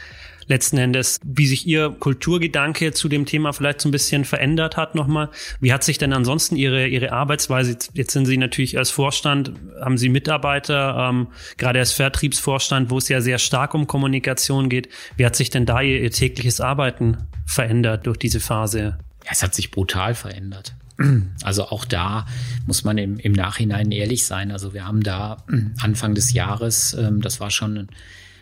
letzten 0.49 0.77
Endes, 0.77 1.19
wie 1.23 1.47
sich 1.47 1.65
Ihr 1.67 1.89
Kulturgedanke 1.91 2.91
zu 2.91 3.07
dem 3.07 3.25
Thema 3.25 3.53
vielleicht 3.53 3.81
so 3.81 3.87
ein 3.87 3.91
bisschen 3.91 4.25
verändert 4.25 4.77
hat 4.77 4.95
nochmal. 4.95 5.29
Wie 5.61 5.71
hat 5.71 5.83
sich 5.83 5.97
denn 5.97 6.11
ansonsten 6.11 6.55
Ihre, 6.55 6.87
Ihre 6.87 7.11
Arbeitsweise, 7.11 7.77
jetzt 7.93 8.11
sind 8.11 8.25
Sie 8.25 8.37
natürlich 8.37 8.77
als 8.77 8.89
Vorstand, 8.89 9.53
haben 9.79 9.97
Sie 9.97 10.09
Mitarbeiter, 10.09 11.09
ähm, 11.09 11.27
gerade 11.57 11.79
als 11.79 11.93
Vertriebsvorstand, 11.93 12.89
wo 12.89 12.97
es 12.97 13.07
ja 13.07 13.21
sehr 13.21 13.37
stark 13.37 13.73
um 13.75 13.87
Kommunikation 13.87 14.69
geht. 14.69 14.89
Wie 15.15 15.25
hat 15.25 15.35
sich 15.35 15.51
denn 15.51 15.65
da 15.65 15.81
Ihr, 15.81 16.01
Ihr 16.01 16.11
tägliches 16.11 16.59
Arbeiten 16.59 17.17
verändert 17.45 18.07
durch 18.07 18.17
diese 18.17 18.39
Phase? 18.39 18.97
Ja, 19.25 19.31
es 19.31 19.43
hat 19.43 19.53
sich 19.53 19.71
brutal 19.71 20.15
verändert. 20.15 20.75
Also 21.43 21.65
auch 21.67 21.85
da 21.85 22.25
muss 22.65 22.83
man 22.83 22.97
im, 22.97 23.19
im 23.19 23.31
Nachhinein 23.31 23.91
ehrlich 23.91 24.25
sein. 24.25 24.51
Also 24.51 24.73
wir 24.73 24.85
haben 24.85 25.01
da 25.01 25.37
Anfang 25.79 26.13
des 26.13 26.33
Jahres, 26.33 26.93
ähm, 26.93 27.21
das 27.21 27.39
war 27.39 27.51
schon 27.51 27.87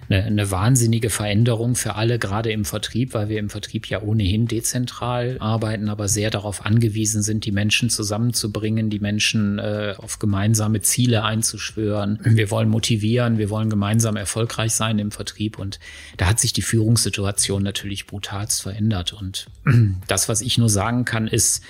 eine, 0.10 0.24
eine 0.24 0.52
wahnsinnige 0.52 1.10
Veränderung 1.10 1.76
für 1.76 1.96
alle, 1.96 2.20
gerade 2.20 2.52
im 2.52 2.66
Vertrieb, 2.66 3.14
weil 3.14 3.30
wir 3.30 3.40
im 3.40 3.50
Vertrieb 3.50 3.88
ja 3.88 4.02
ohnehin 4.02 4.48
dezentral 4.48 5.38
arbeiten, 5.40 5.90
aber 5.90 6.08
sehr 6.08 6.30
darauf 6.30 6.66
angewiesen 6.66 7.22
sind, 7.22 7.46
die 7.46 7.52
Menschen 7.52 7.90
zusammenzubringen, 7.90 8.90
die 8.90 9.00
Menschen 9.00 9.60
äh, 9.60 9.96
auf 9.98 10.20
gemeinsame 10.20 10.82
Ziele 10.82 11.24
einzuschwören. 11.24 12.20
Wir 12.24 12.52
wollen 12.52 12.70
motivieren, 12.70 13.38
wir 13.38 13.50
wollen 13.50 13.70
gemeinsam 13.70 14.16
erfolgreich 14.16 14.74
sein 14.74 15.00
im 15.00 15.12
Vertrieb 15.12 15.60
und 15.60 15.80
da 16.18 16.28
hat 16.28 16.40
sich 16.40 16.54
die 16.54 16.62
Führungssituation 16.62 17.64
natürlich 17.64 18.08
brutalst 18.08 18.62
verändert. 18.62 19.14
Und 19.14 19.48
das, 20.08 20.30
was 20.30 20.42
ich 20.42 20.58
nur 20.58 20.70
sagen 20.70 21.06
kann, 21.06 21.28
ist, 21.28 21.64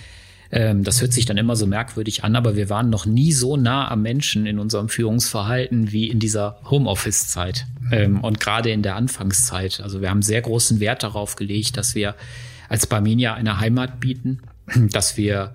ähm, 0.52 0.84
das 0.84 1.02
hört 1.02 1.14
sich 1.14 1.26
dann 1.26 1.38
immer 1.38 1.56
so 1.56 1.68
merkwürdig 1.68 2.24
an, 2.24 2.36
aber 2.36 2.56
wir 2.56 2.70
waren 2.70 2.90
noch 2.90 3.06
nie 3.06 3.32
so 3.32 3.58
nah 3.58 3.90
am 3.90 4.02
Menschen 4.02 4.46
in 4.46 4.60
unserem 4.60 4.90
Führungsverhalten 4.90 5.92
wie 5.92 6.10
in 6.10 6.20
dieser 6.20 6.60
Homeoffice-Zeit 6.70 7.66
ähm, 7.92 8.22
und 8.22 8.40
gerade 8.40 8.72
in 8.72 8.82
der 8.82 8.96
Anfangszeit. 8.96 9.82
Also 9.82 10.02
wir 10.02 10.10
haben 10.10 10.22
sehr 10.22 10.42
großen 10.42 10.80
Wert 10.80 11.04
darauf 11.04 11.36
gelegt, 11.36 11.78
dass 11.78 11.96
wir 11.96 12.16
als 12.70 12.88
Barminia 12.88 13.34
eine 13.34 13.60
Heimat 13.60 14.00
bieten, 14.00 14.40
dass 14.92 15.18
wir 15.18 15.54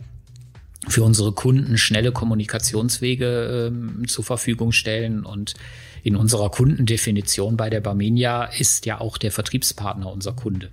für 0.89 1.05
unsere 1.05 1.33
Kunden 1.33 1.79
schnelle 1.79 2.13
Kommunikationswege 2.13 3.71
ähm, 3.71 4.09
zur 4.09 4.25
Verfügung 4.25 4.73
stellen 4.73 5.25
und 5.25 5.55
in 6.03 6.17
unserer 6.17 6.51
Kundendefinition 6.51 7.57
bei 7.57 7.71
der 7.71 7.81
Barminia 7.81 8.45
ist 8.45 8.87
ja 8.87 9.01
auch 9.01 9.19
der 9.19 9.31
Vertriebspartner 9.31 10.11
unser 10.11 10.33
Kunde. 10.33 10.71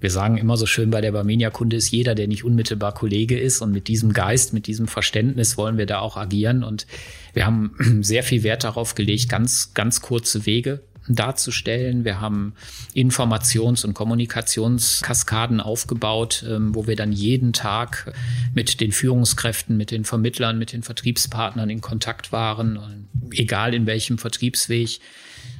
Wir 0.00 0.10
sagen 0.10 0.36
immer 0.36 0.56
so 0.56 0.66
schön, 0.66 0.90
bei 0.90 1.00
der 1.00 1.12
Barmenia-Kunde 1.12 1.76
ist 1.76 1.90
jeder, 1.90 2.14
der 2.14 2.28
nicht 2.28 2.44
unmittelbar 2.44 2.92
Kollege 2.92 3.38
ist. 3.38 3.62
Und 3.62 3.72
mit 3.72 3.88
diesem 3.88 4.12
Geist, 4.12 4.52
mit 4.52 4.66
diesem 4.66 4.88
Verständnis 4.88 5.56
wollen 5.56 5.78
wir 5.78 5.86
da 5.86 6.00
auch 6.00 6.16
agieren. 6.16 6.64
Und 6.64 6.86
wir 7.32 7.46
haben 7.46 7.76
sehr 8.02 8.22
viel 8.22 8.42
Wert 8.42 8.64
darauf 8.64 8.94
gelegt, 8.94 9.28
ganz, 9.28 9.72
ganz 9.74 10.02
kurze 10.02 10.46
Wege 10.46 10.82
darzustellen. 11.08 12.04
Wir 12.04 12.20
haben 12.20 12.54
Informations- 12.94 13.84
und 13.84 13.94
Kommunikationskaskaden 13.94 15.60
aufgebaut, 15.60 16.44
ähm, 16.48 16.74
wo 16.74 16.86
wir 16.86 16.96
dann 16.96 17.12
jeden 17.12 17.52
Tag 17.52 18.12
mit 18.54 18.80
den 18.80 18.92
Führungskräften, 18.92 19.76
mit 19.76 19.90
den 19.90 20.04
Vermittlern, 20.04 20.58
mit 20.58 20.72
den 20.72 20.82
Vertriebspartnern 20.82 21.70
in 21.70 21.80
Kontakt 21.80 22.32
waren, 22.32 23.08
egal 23.32 23.74
in 23.74 23.86
welchem 23.86 24.18
Vertriebsweg 24.18 25.00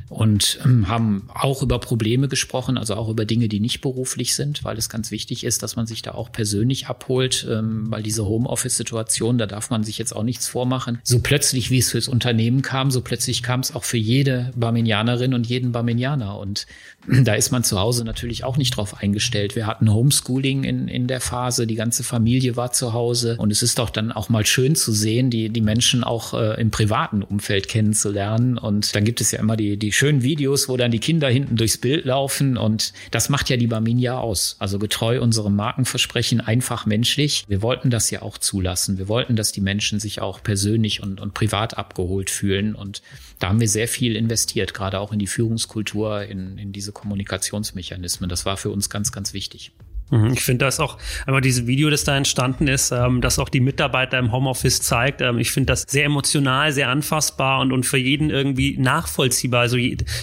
und 0.09 0.61
ähm, 0.65 0.89
haben 0.89 1.29
auch 1.35 1.63
über 1.63 1.81
Probleme 1.81 2.29
gesprochen, 2.29 2.79
also 2.79 2.95
auch 2.95 3.09
über 3.09 3.25
Dinge, 3.25 3.49
die 3.49 3.61
nicht 3.61 3.81
beruflich 3.81 4.35
sind, 4.35 4.63
weil 4.63 4.79
es 4.79 4.89
ganz 4.89 5.11
wichtig 5.11 5.45
ist, 5.45 5.63
dass 5.63 5.75
man 5.75 5.87
sich 5.87 6.03
da 6.03 6.13
auch 6.13 6.31
persönlich 6.31 6.87
abholt, 6.87 7.47
ähm, 7.51 7.91
weil 7.91 8.03
diese 8.03 8.25
Homeoffice-Situation, 8.25 9.39
da 9.39 9.47
darf 9.47 9.71
man 9.71 9.83
sich 9.83 9.99
jetzt 9.99 10.15
auch 10.15 10.23
nichts 10.23 10.47
vormachen. 10.47 11.01
So 11.03 11.19
plötzlich, 11.21 11.71
wie 11.71 11.79
es 11.79 11.91
fürs 11.91 12.09
Unternehmen 12.09 12.63
kam, 12.63 12.91
so 12.91 13.01
plötzlich 13.01 13.43
kam 13.43 13.61
es 13.61 13.75
auch 13.75 13.85
für 13.85 13.97
jede 13.97 14.53
Barminianerin 14.55 15.35
und 15.35 15.47
jeden 15.47 15.73
Barminianer 15.73 16.39
und 16.39 16.67
da 17.09 17.35
ist 17.35 17.51
man 17.51 17.65
zu 17.65 17.79
Hause 17.79 18.05
natürlich 18.05 18.45
auch 18.45 18.57
nicht 18.57 18.77
drauf 18.77 19.01
eingestellt. 19.01 19.57
Wir 19.57 19.67
hatten 19.67 19.93
Homeschooling 19.93 20.65
in, 20.65 20.89
in 20.89 21.07
der 21.07 21.21
Phase, 21.21 21.67
die 21.67 21.75
ganze 21.75 22.03
Familie 22.03 22.57
war 22.57 22.73
zu 22.73 22.93
Hause 22.93 23.37
und 23.39 23.51
es 23.51 23.63
ist 23.63 23.79
doch 23.79 23.91
dann 23.91 24.13
auch 24.13 24.29
mal 24.29 24.45
schön 24.47 24.75
zu 24.77 24.93
sehen, 24.93 25.31
die, 25.31 25.49
die 25.49 25.61
Menschen 25.61 26.05
auch 26.05 26.35
äh, 26.35 26.61
im 26.61 26.71
privaten 26.71 27.23
Umfeld 27.23 27.69
kennenzulernen 27.69 28.59
und 28.59 28.95
dann 28.95 29.05
gibt 29.05 29.21
es 29.21 29.31
ja 29.31 29.39
immer 29.39 29.57
die, 29.57 29.77
die 29.77 29.93
schönen 29.93 30.23
Videos, 30.23 30.69
wo 30.69 30.77
dann 30.77 30.91
die 30.91 30.99
Kinder 30.99 31.29
hinten 31.29 31.57
durchs 31.57 31.79
Bild 31.79 32.05
laufen 32.05 32.57
und 32.57 32.93
das 33.11 33.29
macht 33.29 33.49
ja 33.51 33.57
die 33.57 33.67
Barminia 33.67 34.19
aus. 34.19 34.57
Also 34.59 34.79
getreu 34.79 35.21
unserem 35.21 35.57
Markenversprechen, 35.57 36.41
einfach 36.41 36.87
menschlich. 36.87 37.45
Wir 37.49 37.63
wollten 37.63 37.91
das 37.91 38.11
ja 38.11 38.23
auch 38.23 38.39
zulassen. 38.39 38.99
Wir 38.99 39.09
wollten, 39.09 39.37
dass 39.37 39.53
die 39.53 39.61
Menschen 39.61 40.01
sich 40.01 40.21
auch 40.21 40.43
persönlich 40.43 41.03
und, 41.03 41.21
und 41.21 41.35
privat 41.35 41.79
abgeholt 41.79 42.31
fühlen 42.31 42.75
und 42.75 43.03
da 43.39 43.49
haben 43.49 43.61
wir 43.61 43.69
sehr 43.69 43.87
viel 43.87 44.17
investiert, 44.17 44.73
gerade 44.73 44.99
auch 44.99 45.13
in 45.13 45.19
die 45.19 45.27
Führungskultur, 45.27 46.23
in, 46.23 46.57
in 46.57 46.73
diese 46.73 46.93
Kommunikationsmechanismen. 46.97 48.31
Das 48.31 48.47
war 48.47 48.57
für 48.57 48.71
uns 48.71 48.89
ganz, 48.89 49.13
ganz 49.13 49.35
wichtig. 49.35 49.73
Mhm, 50.11 50.33
ich 50.33 50.41
finde 50.41 50.65
das 50.65 50.79
auch 50.79 50.99
einmal 51.27 51.41
dieses 51.41 51.67
Video, 51.67 51.91
das 51.91 52.05
da 52.05 52.17
entstanden 52.17 52.69
ist, 52.69 52.93
ähm, 52.93 53.21
das 53.21 53.39
auch 53.39 53.49
die 53.49 53.61
Mitarbeiter 53.61 54.19
im 54.19 54.31
Homeoffice 54.31 54.81
zeigt. 54.81 55.21
Ähm, 55.21 55.39
ich 55.39 55.51
finde 55.51 55.67
das 55.67 55.83
sehr 55.89 56.05
emotional, 56.05 56.73
sehr 56.73 56.91
anfassbar 56.91 57.61
und, 57.61 57.73
und 57.73 57.85
für 57.85 57.99
jeden 57.99 58.31
irgendwie 58.31 58.77
nachvollziehbar. 58.79 59.63
Also 59.63 59.77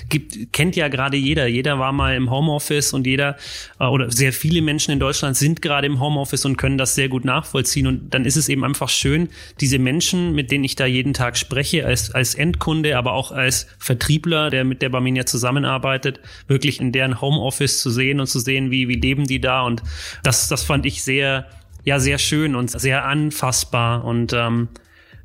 gibt, 0.07 0.53
kennt 0.53 0.75
ja 0.75 0.87
gerade 0.87 1.17
jeder. 1.17 1.47
Jeder 1.47 1.79
war 1.79 1.91
mal 1.91 2.15
im 2.15 2.31
Homeoffice 2.31 2.93
und 2.93 3.05
jeder 3.05 3.35
äh, 3.79 3.85
oder 3.85 4.09
sehr 4.09 4.31
viele 4.31 4.61
Menschen 4.61 4.91
in 4.91 4.99
Deutschland 4.99 5.35
sind 5.35 5.61
gerade 5.61 5.87
im 5.87 5.99
Homeoffice 5.99 6.45
und 6.45 6.57
können 6.57 6.77
das 6.77 6.95
sehr 6.95 7.09
gut 7.09 7.25
nachvollziehen. 7.25 7.87
Und 7.87 8.13
dann 8.13 8.23
ist 8.23 8.37
es 8.37 8.47
eben 8.47 8.63
einfach 8.63 8.89
schön, 8.89 9.29
diese 9.59 9.79
Menschen, 9.79 10.33
mit 10.33 10.49
denen 10.51 10.63
ich 10.63 10.75
da 10.75 10.85
jeden 10.85 11.13
Tag 11.13 11.37
spreche, 11.37 11.85
als, 11.85 12.11
als 12.11 12.35
Endkunde, 12.35 12.97
aber 12.97 13.13
auch 13.13 13.33
als 13.33 13.67
Vertriebler, 13.79 14.49
der 14.49 14.63
mit 14.63 14.81
der 14.81 14.89
Barminia 14.89 15.25
zusammenarbeitet, 15.25 16.21
wirklich 16.47 16.79
in 16.79 16.93
deren 16.93 17.19
Homeoffice 17.19 17.81
zu 17.81 17.89
sehen 17.89 18.21
und 18.21 18.27
zu 18.27 18.39
sehen, 18.39 18.71
wie, 18.71 18.87
wie 18.87 18.95
leben 18.95 19.25
die 19.25 19.41
da 19.41 19.61
und 19.63 19.72
und 19.73 19.83
das, 20.23 20.47
das 20.49 20.63
fand 20.63 20.85
ich 20.85 21.03
sehr, 21.03 21.47
ja, 21.83 21.99
sehr 21.99 22.17
schön 22.17 22.55
und 22.55 22.69
sehr 22.69 23.05
anfassbar. 23.05 24.05
Und 24.05 24.33
ähm, 24.33 24.69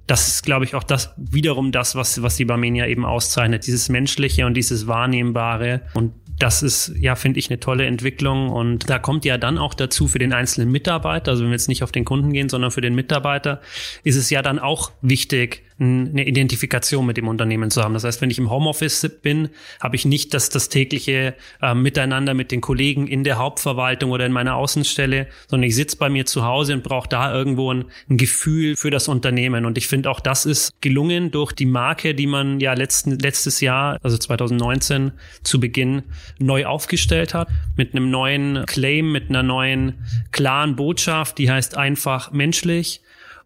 das 0.07 0.29
ist, 0.29 0.43
glaube 0.43 0.65
ich, 0.65 0.75
auch 0.75 0.85
das 0.85 1.13
wiederum 1.17 1.71
das, 1.71 1.95
was, 1.95 2.23
was 2.23 2.37
die 2.37 2.47
Barmenia 2.47 2.87
eben 2.87 3.05
auszeichnet. 3.05 3.67
Dieses 3.67 3.89
Menschliche 3.89 4.47
und 4.47 4.55
dieses 4.55 4.87
Wahrnehmbare. 4.87 5.83
Und 5.93 6.15
das 6.39 6.63
ist, 6.63 6.95
ja, 6.99 7.15
finde 7.15 7.41
ich, 7.41 7.51
eine 7.51 7.61
tolle 7.61 7.85
Entwicklung. 7.85 8.49
Und 8.49 8.89
da 8.89 8.99
kommt 8.99 9.25
ja 9.25 9.37
dann 9.37 9.59
auch 9.59 9.75
dazu 9.75 10.09
für 10.09 10.19
den 10.19 10.33
einzelnen 10.33 10.71
Mitarbeiter, 10.71 11.33
also 11.33 11.43
wenn 11.43 11.51
wir 11.51 11.57
jetzt 11.57 11.69
nicht 11.69 11.83
auf 11.83 11.93
den 11.93 12.05
Kunden 12.05 12.33
gehen, 12.33 12.49
sondern 12.49 12.71
für 12.71 12.81
den 12.81 12.95
Mitarbeiter, 12.95 13.61
ist 14.03 14.17
es 14.17 14.31
ja 14.31 14.41
dann 14.41 14.59
auch 14.59 14.93
wichtig, 15.03 15.68
eine 15.81 16.27
Identifikation 16.27 17.07
mit 17.07 17.17
dem 17.17 17.29
Unternehmen 17.29 17.71
zu 17.71 17.83
haben. 17.83 17.95
Das 17.95 18.03
heißt, 18.03 18.21
wenn 18.21 18.31
ich 18.31 18.39
im 18.39 18.51
Homeoffice 18.51 19.09
bin, 19.23 19.51
habe 19.81 19.95
ich 19.95 20.05
nicht 20.05 20.35
das, 20.35 20.51
das 20.51 20.69
tägliche 20.69 21.35
äh, 21.63 21.75
Miteinander 21.75 22.35
mit 22.35 22.51
den 22.51 22.61
Kollegen 22.61 23.07
in 23.07 23.23
der 23.23 23.39
Hauptverwaltung 23.39 24.11
oder 24.11 24.27
in 24.27 24.33
meiner 24.33 24.57
Außenstelle, 24.57 25.29
sondern 25.47 25.69
ich 25.69 25.77
sitze 25.77 25.97
bei 25.97 26.09
mir 26.09 26.27
zu 26.27 26.45
Hause 26.45 26.75
und 26.75 26.83
brauche 26.83 27.09
da 27.09 27.33
irgendwo 27.33 27.73
ein, 27.73 27.85
ein 28.11 28.17
Gefühl 28.17 28.77
für 28.77 28.91
das 28.91 29.07
Unternehmen. 29.07 29.67
Und 29.67 29.79
ich 29.79 29.87
finde 29.87 30.11
auch 30.11 30.19
das 30.19 30.47
ist 30.47 30.73
gelungen 30.81 31.31
durch 31.31 31.53
die 31.53 31.67
Marke, 31.67 32.15
die 32.15 32.27
man 32.27 32.59
ja 32.59 32.73
letzten, 32.73 33.19
letztes 33.19 33.61
Jahr, 33.61 33.99
also 34.03 34.19
2019 34.19 35.13
zu 35.45 35.61
Beginn 35.61 36.03
neu 36.41 36.67
aufgestellt 36.67 37.35
hat, 37.35 37.49
mit 37.77 37.95
einem 37.95 38.11
neuen 38.11 38.65
Claim, 38.67 39.13
mit 39.13 39.29
einer 39.29 39.45
neuen 39.45 40.05
klaren 40.33 40.75
Botschaft, 40.75 41.39
die 41.39 41.51
heißt 41.51 41.77
einfach 41.77 42.33
menschlich. 42.33 43.01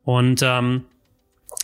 Und 0.05 0.41
ähm, 0.43 0.85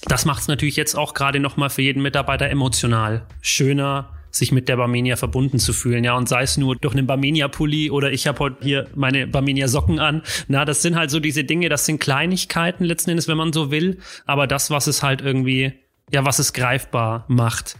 das 0.07 0.25
macht 0.25 0.43
es 0.43 0.49
natürlich 0.49 0.76
jetzt 0.76 0.95
auch 0.95 1.14
gerade 1.14 1.40
nochmal 1.40 1.71
für 1.71 1.83
jeden 1.83 2.02
Mitarbeiter 2.02 2.49
emotional 2.49 3.26
schöner, 3.40 4.11
sich 4.31 4.52
mit 4.52 4.69
der 4.69 4.76
Barmenia 4.76 5.17
verbunden 5.17 5.59
zu 5.59 5.73
fühlen, 5.73 6.05
ja, 6.05 6.17
und 6.17 6.28
sei 6.28 6.43
es 6.43 6.57
nur 6.57 6.76
durch 6.76 6.95
einen 6.95 7.07
Barmenia-Pulli 7.07 7.90
oder 7.90 8.12
ich 8.12 8.26
habe 8.26 8.38
heute 8.40 8.57
hier 8.62 8.87
meine 8.95 9.26
Barmenia-Socken 9.26 9.99
an. 9.99 10.23
Na, 10.49 10.64
das 10.64 10.83
sind 10.83 10.97
halt 10.97 11.11
so 11.11 11.19
diese 11.19 11.45
Dinge, 11.45 11.69
das 11.69 11.87
sind 11.87 12.00
Kleinigkeiten 12.00 12.85
letzten 12.85 13.11
Endes, 13.11 13.28
wenn 13.28 13.38
man 13.38 13.52
so 13.52 13.71
will, 13.71 13.99
aber 14.26 14.47
das, 14.47 14.71
was 14.71 14.87
es 14.87 15.02
halt 15.02 15.23
irgendwie, 15.23 15.73
ja, 16.11 16.25
was 16.25 16.38
es 16.38 16.52
greifbar 16.52 17.25
macht. 17.28 17.76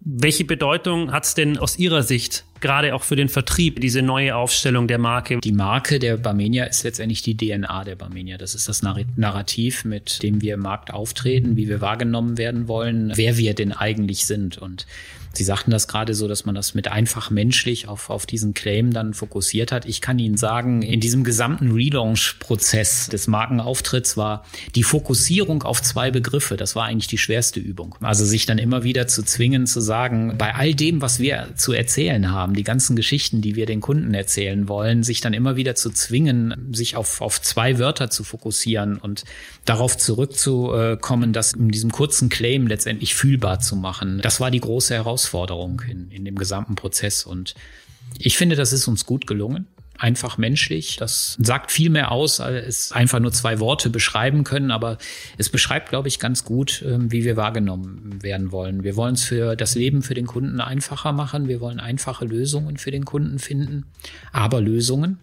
Welche 0.00 0.44
Bedeutung 0.44 1.12
hat 1.12 1.24
es 1.24 1.34
denn 1.34 1.58
aus 1.58 1.78
Ihrer 1.78 2.02
Sicht 2.02 2.44
gerade 2.60 2.94
auch 2.94 3.02
für 3.02 3.16
den 3.16 3.28
Vertrieb, 3.28 3.80
diese 3.80 4.02
neue 4.02 4.36
Aufstellung 4.36 4.88
der 4.88 4.98
Marke? 4.98 5.38
Die 5.38 5.52
Marke 5.52 5.98
der 5.98 6.16
Barmenia 6.16 6.64
ist 6.64 6.84
letztendlich 6.84 7.22
die 7.22 7.36
DNA 7.36 7.84
der 7.84 7.96
Barmenia. 7.96 8.38
Das 8.38 8.54
ist 8.54 8.68
das 8.68 8.82
Narrativ, 8.82 9.84
mit 9.84 10.22
dem 10.22 10.40
wir 10.42 10.54
im 10.54 10.60
Markt 10.60 10.92
auftreten, 10.92 11.56
wie 11.56 11.68
wir 11.68 11.80
wahrgenommen 11.80 12.38
werden 12.38 12.68
wollen, 12.68 13.12
wer 13.14 13.36
wir 13.36 13.54
denn 13.54 13.72
eigentlich 13.72 14.26
sind. 14.26 14.58
Und 14.58 14.86
Sie 15.36 15.44
sagten 15.44 15.70
das 15.70 15.86
gerade 15.86 16.14
so, 16.14 16.28
dass 16.28 16.46
man 16.46 16.54
das 16.54 16.74
mit 16.74 16.88
einfach 16.88 17.30
menschlich 17.30 17.88
auf, 17.88 18.08
auf 18.08 18.24
diesen 18.24 18.54
Claim 18.54 18.92
dann 18.92 19.12
fokussiert 19.12 19.70
hat. 19.70 19.84
Ich 19.84 20.00
kann 20.00 20.18
Ihnen 20.18 20.38
sagen, 20.38 20.80
in 20.80 21.00
diesem 21.00 21.24
gesamten 21.24 21.72
Relaunch-Prozess 21.72 23.08
des 23.08 23.26
Markenauftritts 23.26 24.16
war 24.16 24.44
die 24.74 24.82
Fokussierung 24.82 25.62
auf 25.62 25.82
zwei 25.82 26.10
Begriffe, 26.10 26.56
das 26.56 26.74
war 26.74 26.86
eigentlich 26.86 27.06
die 27.06 27.18
schwerste 27.18 27.60
Übung. 27.60 27.96
Also 28.00 28.24
sich 28.24 28.46
dann 28.46 28.58
immer 28.58 28.82
wieder 28.82 29.08
zu 29.08 29.22
zwingen, 29.22 29.66
zu 29.66 29.80
sagen, 29.80 30.36
bei 30.38 30.54
all 30.54 30.74
dem, 30.74 31.02
was 31.02 31.20
wir 31.20 31.48
zu 31.54 31.72
erzählen 31.72 32.32
haben, 32.32 32.45
die 32.54 32.64
ganzen 32.64 32.96
Geschichten, 32.96 33.40
die 33.40 33.56
wir 33.56 33.66
den 33.66 33.80
Kunden 33.80 34.14
erzählen 34.14 34.68
wollen, 34.68 35.02
sich 35.02 35.20
dann 35.20 35.32
immer 35.32 35.56
wieder 35.56 35.74
zu 35.74 35.90
zwingen, 35.90 36.70
sich 36.72 36.96
auf, 36.96 37.20
auf 37.20 37.40
zwei 37.40 37.78
Wörter 37.78 38.10
zu 38.10 38.24
fokussieren 38.24 38.98
und 38.98 39.24
darauf 39.64 39.96
zurückzukommen, 39.96 41.32
das 41.32 41.52
in 41.52 41.70
diesem 41.70 41.90
kurzen 41.90 42.28
Claim 42.28 42.66
letztendlich 42.66 43.14
fühlbar 43.14 43.60
zu 43.60 43.76
machen. 43.76 44.20
Das 44.22 44.40
war 44.40 44.50
die 44.50 44.60
große 44.60 44.94
Herausforderung. 44.94 45.16
Herausforderung 45.16 45.80
in, 45.88 46.10
in 46.10 46.24
dem 46.24 46.36
gesamten 46.36 46.74
Prozess. 46.74 47.24
Und 47.24 47.54
ich 48.18 48.36
finde, 48.36 48.56
das 48.56 48.72
ist 48.72 48.88
uns 48.88 49.06
gut 49.06 49.26
gelungen. 49.26 49.66
Einfach 49.98 50.38
menschlich. 50.38 50.96
Das 50.96 51.36
sagt 51.40 51.72
viel 51.72 51.90
mehr 51.90 52.12
aus, 52.12 52.40
als 52.40 52.66
es 52.66 52.92
einfach 52.92 53.20
nur 53.20 53.32
zwei 53.32 53.60
Worte 53.60 53.90
beschreiben 53.90 54.44
können. 54.44 54.70
Aber 54.70 54.98
es 55.38 55.48
beschreibt, 55.48 55.88
glaube 55.88 56.08
ich, 56.08 56.18
ganz 56.18 56.44
gut, 56.44 56.82
ähm, 56.86 57.10
wie 57.12 57.24
wir 57.24 57.36
wahrgenommen 57.36 58.22
werden 58.22 58.52
wollen. 58.52 58.84
Wir 58.84 58.96
wollen 58.96 59.14
es 59.14 59.24
für 59.24 59.56
das 59.56 59.74
Leben 59.74 60.02
für 60.02 60.14
den 60.14 60.26
Kunden 60.26 60.60
einfacher 60.60 61.12
machen. 61.12 61.48
Wir 61.48 61.60
wollen 61.60 61.80
einfache 61.80 62.24
Lösungen 62.24 62.76
für 62.76 62.90
den 62.90 63.04
Kunden 63.04 63.38
finden. 63.38 63.86
Aber 64.32 64.60
Lösungen, 64.60 65.18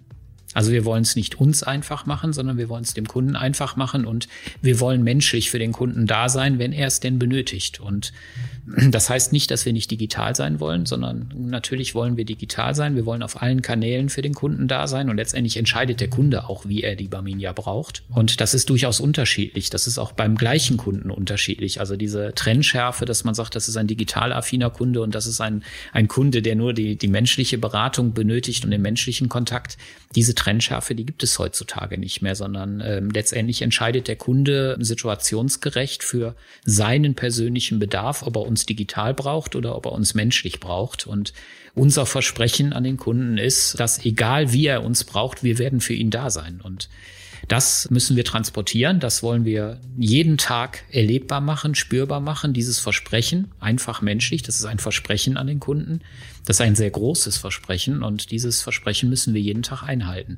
also 0.54 0.72
wir 0.72 0.86
wollen 0.86 1.04
es 1.04 1.16
nicht 1.16 1.40
uns 1.40 1.64
einfach 1.64 2.06
machen, 2.06 2.34
sondern 2.34 2.58
wir 2.58 2.70
wollen 2.70 2.84
es 2.84 2.94
dem 2.94 3.08
Kunden 3.08 3.36
einfach 3.36 3.76
machen 3.76 4.06
und 4.06 4.28
wir 4.62 4.80
wollen 4.80 5.04
menschlich 5.04 5.50
für 5.50 5.60
den 5.60 5.72
Kunden 5.72 6.08
da 6.08 6.30
sein, 6.30 6.60
wenn 6.60 6.74
er 6.74 6.88
es 6.88 7.00
denn 7.00 7.20
benötigt. 7.20 7.80
Und 7.80 8.14
das 8.66 9.10
heißt 9.10 9.34
nicht, 9.34 9.52
dass 9.52 9.66
wir 9.66 9.74
nicht 9.74 9.92
digital 9.92 10.36
sein 10.36 10.60
wollen, 10.60 10.86
sondern 10.86 11.34
natürlich 11.36 11.96
wollen 11.96 12.16
wir 12.16 12.24
digital 12.24 12.74
sein. 12.76 12.96
Wir 12.96 13.06
wollen 13.06 13.22
auf 13.22 13.42
allen 13.42 13.62
Kanälen 13.62 14.10
für 14.10 14.22
den 14.22 14.34
Kunden 14.34 14.68
da 14.68 14.88
sein 14.88 15.10
und 15.10 15.18
letztendlich 15.18 15.58
entscheidet 15.58 16.00
der 16.00 16.10
Kunde 16.10 16.48
auch, 16.48 16.66
wie 16.66 16.82
er 16.82 16.96
die 16.96 17.10
Barminia 17.10 17.52
braucht. 17.52 18.04
Und 18.10 18.40
das 18.40 18.54
ist 18.54 18.70
durchaus 18.70 19.00
unterschiedlich. 19.00 19.70
Das 19.70 19.86
ist 19.86 19.98
auch 19.98 20.14
beim 20.14 20.36
gleichen 20.36 20.78
Kunden 20.78 21.12
unterschiedlich. 21.12 21.80
Also 21.82 21.98
diese 21.98 22.34
Trennschärfe, 22.36 23.06
dass 23.06 23.24
man 23.24 23.36
sagt, 23.36 23.56
das 23.56 23.68
ist 23.68 23.76
ein 23.76 23.88
digital 23.88 24.32
affiner 24.32 24.70
Kunde 24.70 25.02
und 25.02 25.14
das 25.14 25.26
ist 25.26 25.42
ein, 25.42 25.64
ein 25.92 26.08
Kunde, 26.08 26.42
der 26.42 26.56
nur 26.56 26.74
die, 26.74 26.96
die 26.96 27.10
menschliche 27.10 27.58
Beratung 27.58 28.14
benötigt 28.14 28.64
und 28.64 28.72
den 28.72 28.82
menschlichen 28.82 29.28
Kontakt. 29.28 29.78
Diese 30.16 30.36
Trennschärfe, 30.44 30.94
die 30.94 31.06
gibt 31.06 31.24
es 31.24 31.40
heutzutage 31.40 31.98
nicht 31.98 32.22
mehr, 32.22 32.36
sondern 32.36 32.82
äh, 32.82 33.00
letztendlich 33.00 33.62
entscheidet 33.62 34.10
der 34.10 34.18
Kunde 34.18 34.76
situationsgerecht 34.78 36.04
für 36.04 36.36
seinen 36.66 37.16
persönlichen 37.16 37.80
Bedarf, 37.80 38.24
ob 38.24 38.36
er 38.36 38.42
uns 38.42 38.66
digital 38.66 39.14
braucht 39.14 39.56
oder 39.56 39.74
ob 39.74 39.86
er 39.86 39.94
uns 39.94 40.16
menschlich 40.16 40.60
braucht. 40.60 41.08
Und 41.08 41.32
unser 41.76 42.06
Versprechen 42.06 42.74
an 42.74 42.84
den 42.84 42.98
Kunden 42.98 43.38
ist, 43.38 43.80
dass 43.80 44.04
egal 44.04 44.52
wie 44.52 44.68
er 44.68 44.84
uns 44.84 45.06
braucht, 45.06 45.44
wir 45.44 45.60
werden 45.60 45.80
für 45.80 45.94
ihn 45.94 46.10
da 46.10 46.30
sein. 46.30 46.60
Und 46.62 46.90
Das 47.48 47.90
müssen 47.90 48.16
wir 48.16 48.24
transportieren, 48.24 49.00
das 49.00 49.22
wollen 49.22 49.44
wir 49.44 49.80
jeden 49.98 50.38
Tag 50.38 50.84
erlebbar 50.92 51.42
machen, 51.42 51.76
spürbar 51.76 52.22
machen, 52.22 52.54
dieses 52.54 52.80
Versprechen, 52.80 53.52
einfach 53.60 54.02
menschlich, 54.02 54.44
das 54.44 54.56
ist 54.56 54.66
ein 54.66 54.80
Versprechen 54.80 55.36
an 55.36 55.48
den 55.48 55.60
Kunden, 55.60 56.02
das 56.46 56.58
ist 56.58 56.62
ein 56.62 56.76
sehr 56.76 56.90
großes 56.90 57.38
Versprechen 57.38 58.02
und 58.02 58.32
dieses 58.32 58.62
Versprechen 58.62 59.10
müssen 59.10 59.34
wir 59.34 59.42
jeden 59.42 59.64
Tag 59.64 59.84
einhalten. 59.84 60.38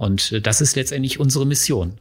Und 0.00 0.32
äh, 0.32 0.40
das 0.40 0.62
ist 0.62 0.76
letztendlich 0.76 1.20
unsere 1.20 1.44
Mission. 1.44 1.92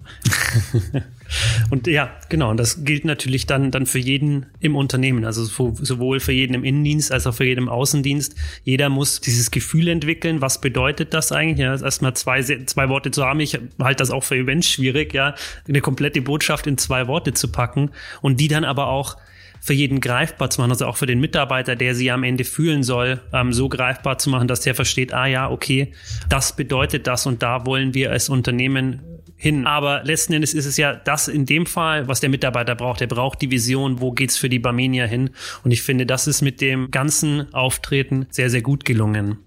und 1.70 1.86
ja, 1.86 2.16
genau. 2.30 2.50
Und 2.50 2.56
das 2.56 2.86
gilt 2.86 3.04
natürlich 3.04 3.46
dann, 3.46 3.72
dann 3.72 3.86
für 3.86 4.00
jeden 4.00 4.46
im 4.62 4.78
Unternehmen. 4.78 5.26
Also 5.26 5.44
sowohl 5.44 6.22
für 6.22 6.32
jeden 6.32 6.54
im 6.54 6.64
Innendienst 6.64 7.12
als 7.12 7.28
auch 7.28 7.34
für 7.34 7.44
jeden 7.44 7.64
im 7.64 7.70
Außendienst. 7.70 8.36
Jeder 8.64 8.88
muss 8.88 9.20
dieses 9.20 9.52
Gefühl 9.52 9.90
entwickeln. 9.90 10.40
Was 10.40 10.62
bedeutet 10.62 11.14
das 11.14 11.34
eigentlich? 11.34 11.60
Ja, 11.60 11.74
erstmal 11.74 12.14
zwei, 12.14 12.42
zwei 12.42 12.88
Worte 12.88 13.12
zu 13.12 13.26
haben. 13.26 13.42
Ich 13.42 13.60
halte 13.80 13.98
das 13.98 14.12
auch 14.12 14.24
für 14.24 14.38
Events 14.38 14.70
schwierig, 14.70 15.14
ja, 15.14 15.36
eine 15.68 15.82
komplette 15.82 16.22
Botschaft 16.22 16.68
in 16.68 16.78
zwei 16.78 17.06
Worte 17.08 17.34
zu 17.34 17.52
packen 17.52 17.92
und 18.22 18.40
die 18.40 18.48
dann 18.48 18.64
aber 18.64 18.88
auch 18.88 19.18
für 19.62 19.74
jeden 19.74 20.00
greifbar 20.02 20.50
zu 20.50 20.62
machen, 20.62 20.72
also 20.72 20.86
auch 20.86 20.98
für 20.98 21.06
den 21.06 21.20
Mitarbeiter, 21.20 21.76
der 21.76 21.96
sie 21.96 22.12
am 22.12 22.24
Ende 22.24 22.44
fühlen 22.44 22.84
soll, 22.84 23.22
ähm, 23.34 23.54
so 23.54 23.70
greifbar 23.70 24.18
zu 24.18 24.30
machen, 24.30 24.48
dass 24.48 24.62
der 24.62 24.76
versteht, 24.76 25.14
ah 25.14 25.28
ja, 25.28 25.50
okay, 25.50 25.94
das 26.30 26.56
bedeutet 26.56 27.08
das 27.08 27.26
und 27.26 27.44
da 27.44 27.66
wollen 27.66 27.94
wir 27.94 28.12
als 28.12 28.30
Unternehmen 28.30 29.02
hin. 29.36 29.66
Aber 29.66 30.04
letzten 30.04 30.34
Endes 30.34 30.54
ist 30.54 30.66
es 30.66 30.78
ja 30.78 30.94
das 30.94 31.28
in 31.28 31.46
dem 31.46 31.66
Fall, 31.66 32.08
was 32.08 32.20
der 32.20 32.30
Mitarbeiter 32.30 32.76
braucht. 32.76 33.02
Er 33.02 33.08
braucht 33.08 33.42
die 33.42 33.50
Vision, 33.50 34.02
wo 34.02 34.12
geht's 34.12 34.38
für 34.38 34.50
die 34.50 34.60
Barmenia 34.60 35.06
hin? 35.06 35.32
Und 35.64 35.72
ich 35.72 35.82
finde, 35.82 36.06
das 36.06 36.28
ist 36.28 36.42
mit 36.42 36.62
dem 36.62 36.92
ganzen 36.92 37.52
Auftreten 37.54 38.28
sehr, 38.30 38.50
sehr 38.50 38.62
gut 38.62 38.86
gelungen. 38.86 39.38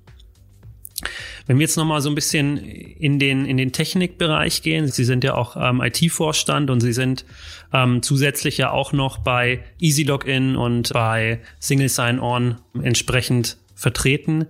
Wenn 1.47 1.59
wir 1.59 1.65
jetzt 1.65 1.77
nochmal 1.77 2.01
so 2.01 2.09
ein 2.09 2.15
bisschen 2.15 2.57
in 2.59 3.19
den, 3.19 3.47
in 3.47 3.57
den 3.57 3.73
Technikbereich 3.73 4.63
gehen, 4.63 4.87
Sie 4.89 5.05
sind 5.05 5.25
ja 5.25 5.35
auch 5.35 5.57
ähm, 5.57 5.81
IT-Vorstand 5.83 6.71
und 6.71 6.81
Sie 6.81 6.93
sind 6.93 7.25
ähm, 7.73 8.03
zusätzlich 8.03 8.59
ja 8.59 8.71
auch 8.71 8.93
noch 8.93 9.19
bei 9.19 9.65
Easy 9.81 10.05
Login 10.05 10.57
und 10.57 10.93
bei 10.93 11.41
Single 11.59 11.89
Sign-On 11.89 12.57
entsprechend 12.83 13.59
vertreten. 13.75 14.47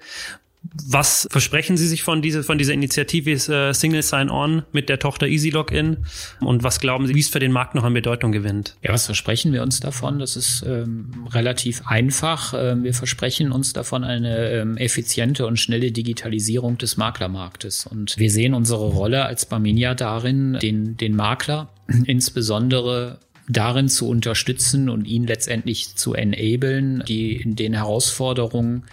Was 0.89 1.29
versprechen 1.31 1.77
Sie 1.77 1.87
sich 1.87 2.03
von, 2.03 2.23
diese, 2.23 2.43
von 2.43 2.57
dieser 2.57 2.73
Initiative 2.73 3.33
äh, 3.53 3.75
Single 3.75 4.03
Sign-On 4.03 4.63
mit 4.73 4.89
der 4.89 4.99
Tochter 4.99 5.27
Easy 5.27 5.51
Login? 5.51 5.99
Und 6.41 6.63
was 6.63 6.81
glauben 6.81 7.07
Sie, 7.07 7.15
wie 7.15 7.21
es 7.21 7.29
für 7.29 7.41
den 7.41 7.53
Markt 7.53 7.75
noch 7.75 7.85
an 7.85 7.93
Bedeutung 7.93 8.33
gewinnt? 8.33 8.77
Ja, 8.83 8.93
was 8.93 9.07
versprechen 9.07 9.53
wir 9.53 9.63
uns 9.63 9.81
davon? 9.81 10.19
Das 10.19 10.37
ist 10.37 10.65
ähm, 10.67 11.27
relativ 11.31 11.87
einfach. 11.87 12.55
Ähm, 12.57 12.85
wir 12.85 12.95
versprechen 12.95 13.53
uns 13.53 13.73
davon 13.73 14.05
eine 14.05 14.51
ähm, 14.51 14.77
effiziente 14.77 15.47
und 15.47 15.59
schnelle 15.59 15.93
Digitalisierung 15.93 16.79
des 16.79 16.97
Maklermarktes. 16.97 17.87
Und 17.87 18.17
wir 18.19 18.31
sehen 18.31 18.55
unsere 18.55 18.87
Rolle 18.87 19.25
als 19.25 19.47
Barminia 19.47 19.95
darin, 19.95 20.59
den, 20.63 20.97
den 20.97 21.17
Makler 21.17 21.71
insbesondere 22.07 23.19
darin 23.49 23.89
zu 23.89 24.09
unterstützen 24.09 24.89
und 24.89 25.07
ihn 25.07 25.27
letztendlich 25.27 25.97
zu 25.97 26.15
enablen, 26.15 27.03
die 27.07 27.37
in 27.37 27.57
den 27.57 27.75
Herausforderungen 27.75 28.85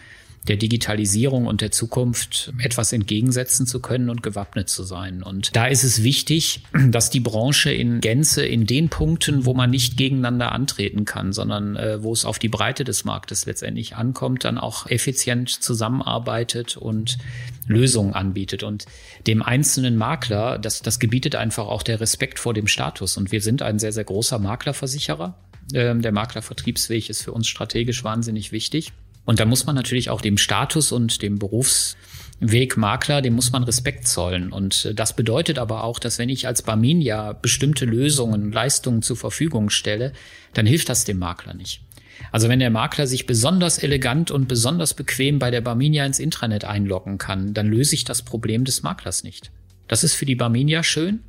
der 0.48 0.58
Digitalisierung 0.58 1.46
und 1.46 1.62
der 1.62 1.72
Zukunft 1.72 2.54
etwas 2.60 2.94
entgegensetzen 2.94 3.68
zu 3.68 3.82
können 3.82 4.10
und 4.10 4.24
gewappnet 4.24 4.70
zu 4.70 4.84
sein. 4.84 5.22
Und 5.22 5.56
da 5.56 5.68
ist 5.68 5.84
es 5.84 6.04
wichtig, 6.04 6.64
dass 6.90 7.10
die 7.10 7.20
Branche 7.20 7.72
in 7.72 8.02
Gänze 8.02 8.46
in 8.46 8.66
den 8.66 8.90
Punkten, 8.90 9.46
wo 9.46 9.54
man 9.54 9.70
nicht 9.70 9.98
gegeneinander 9.98 10.52
antreten 10.52 11.06
kann, 11.06 11.34
sondern 11.34 11.76
äh, 11.76 12.02
wo 12.02 12.14
es 12.14 12.26
auf 12.26 12.40
die 12.40 12.50
Breite 12.50 12.84
des 12.84 13.06
Marktes 13.06 13.46
letztendlich 13.46 13.96
ankommt, 13.96 14.44
dann 14.44 14.58
auch 14.58 14.88
effizient 14.88 15.50
zusammenarbeitet 15.50 16.78
und 16.78 17.18
Lösungen 17.68 18.14
anbietet. 18.14 18.64
Und 18.64 18.86
dem 19.28 19.44
einzelnen 19.44 19.98
Makler, 19.98 20.58
das, 20.58 20.82
das 20.82 21.00
gebietet 21.00 21.36
einfach 21.36 21.68
auch 21.68 21.84
der 21.84 22.00
Respekt 22.00 22.40
vor 22.40 22.54
dem 22.54 22.68
Status. 22.68 23.18
Und 23.18 23.32
wir 23.32 23.42
sind 23.42 23.62
ein 23.62 23.78
sehr, 23.78 23.92
sehr 23.92 24.06
großer 24.06 24.40
Maklerversicherer. 24.40 25.36
Ähm, 25.74 26.02
der 26.02 26.12
Maklervertriebsweg 26.12 27.10
ist 27.10 27.24
für 27.24 27.32
uns 27.32 27.48
strategisch 27.48 28.04
wahnsinnig 28.04 28.52
wichtig. 28.52 28.94
Und 29.30 29.40
da 29.40 29.46
muss 29.46 29.68
man 29.68 29.76
natürlich 29.76 30.10
auch 30.10 30.22
dem 30.22 30.40
Status 30.40 30.92
und 30.92 31.22
dem 31.22 31.38
Berufsweg 31.38 32.78
Makler, 32.78 33.22
dem 33.22 33.36
muss 33.36 33.52
man 33.52 33.64
Respekt 33.64 34.08
zollen. 34.08 34.52
Und 34.52 34.86
äh, 34.86 34.96
das 34.96 35.16
bedeutet 35.16 35.60
aber 35.60 35.84
auch, 35.84 36.00
dass 36.00 36.18
wenn 36.18 36.30
ich 36.30 36.48
als 36.48 36.64
Barminia 36.64 37.34
bestimmte 37.34 37.86
Lösungen, 37.86 38.52
Leistungen 38.52 39.04
zur 39.04 39.18
Verfügung 39.18 39.70
stelle, 39.70 40.14
dann 40.56 40.66
hilft 40.66 40.90
das 40.90 41.06
dem 41.06 41.20
Makler 41.20 41.54
nicht. 41.54 41.82
Also 42.32 42.50
wenn 42.50 42.58
der 42.58 42.72
Makler 42.72 43.06
sich 43.06 43.28
besonders 43.28 43.78
elegant 43.78 44.32
und 44.32 44.48
besonders 44.48 44.96
bequem 44.96 45.38
bei 45.38 45.52
der 45.52 45.62
Barminia 45.62 46.08
ins 46.08 46.18
Intranet 46.18 46.66
einloggen 46.66 47.20
kann, 47.20 47.54
dann 47.54 47.68
löse 47.68 47.94
ich 47.94 48.06
das 48.06 48.24
Problem 48.24 48.66
des 48.66 48.82
Maklers 48.82 49.24
nicht. 49.24 49.52
Das 49.88 50.04
ist 50.04 50.16
für 50.16 50.26
die 50.26 50.34
Barminia 50.34 50.82
schön, 50.82 51.20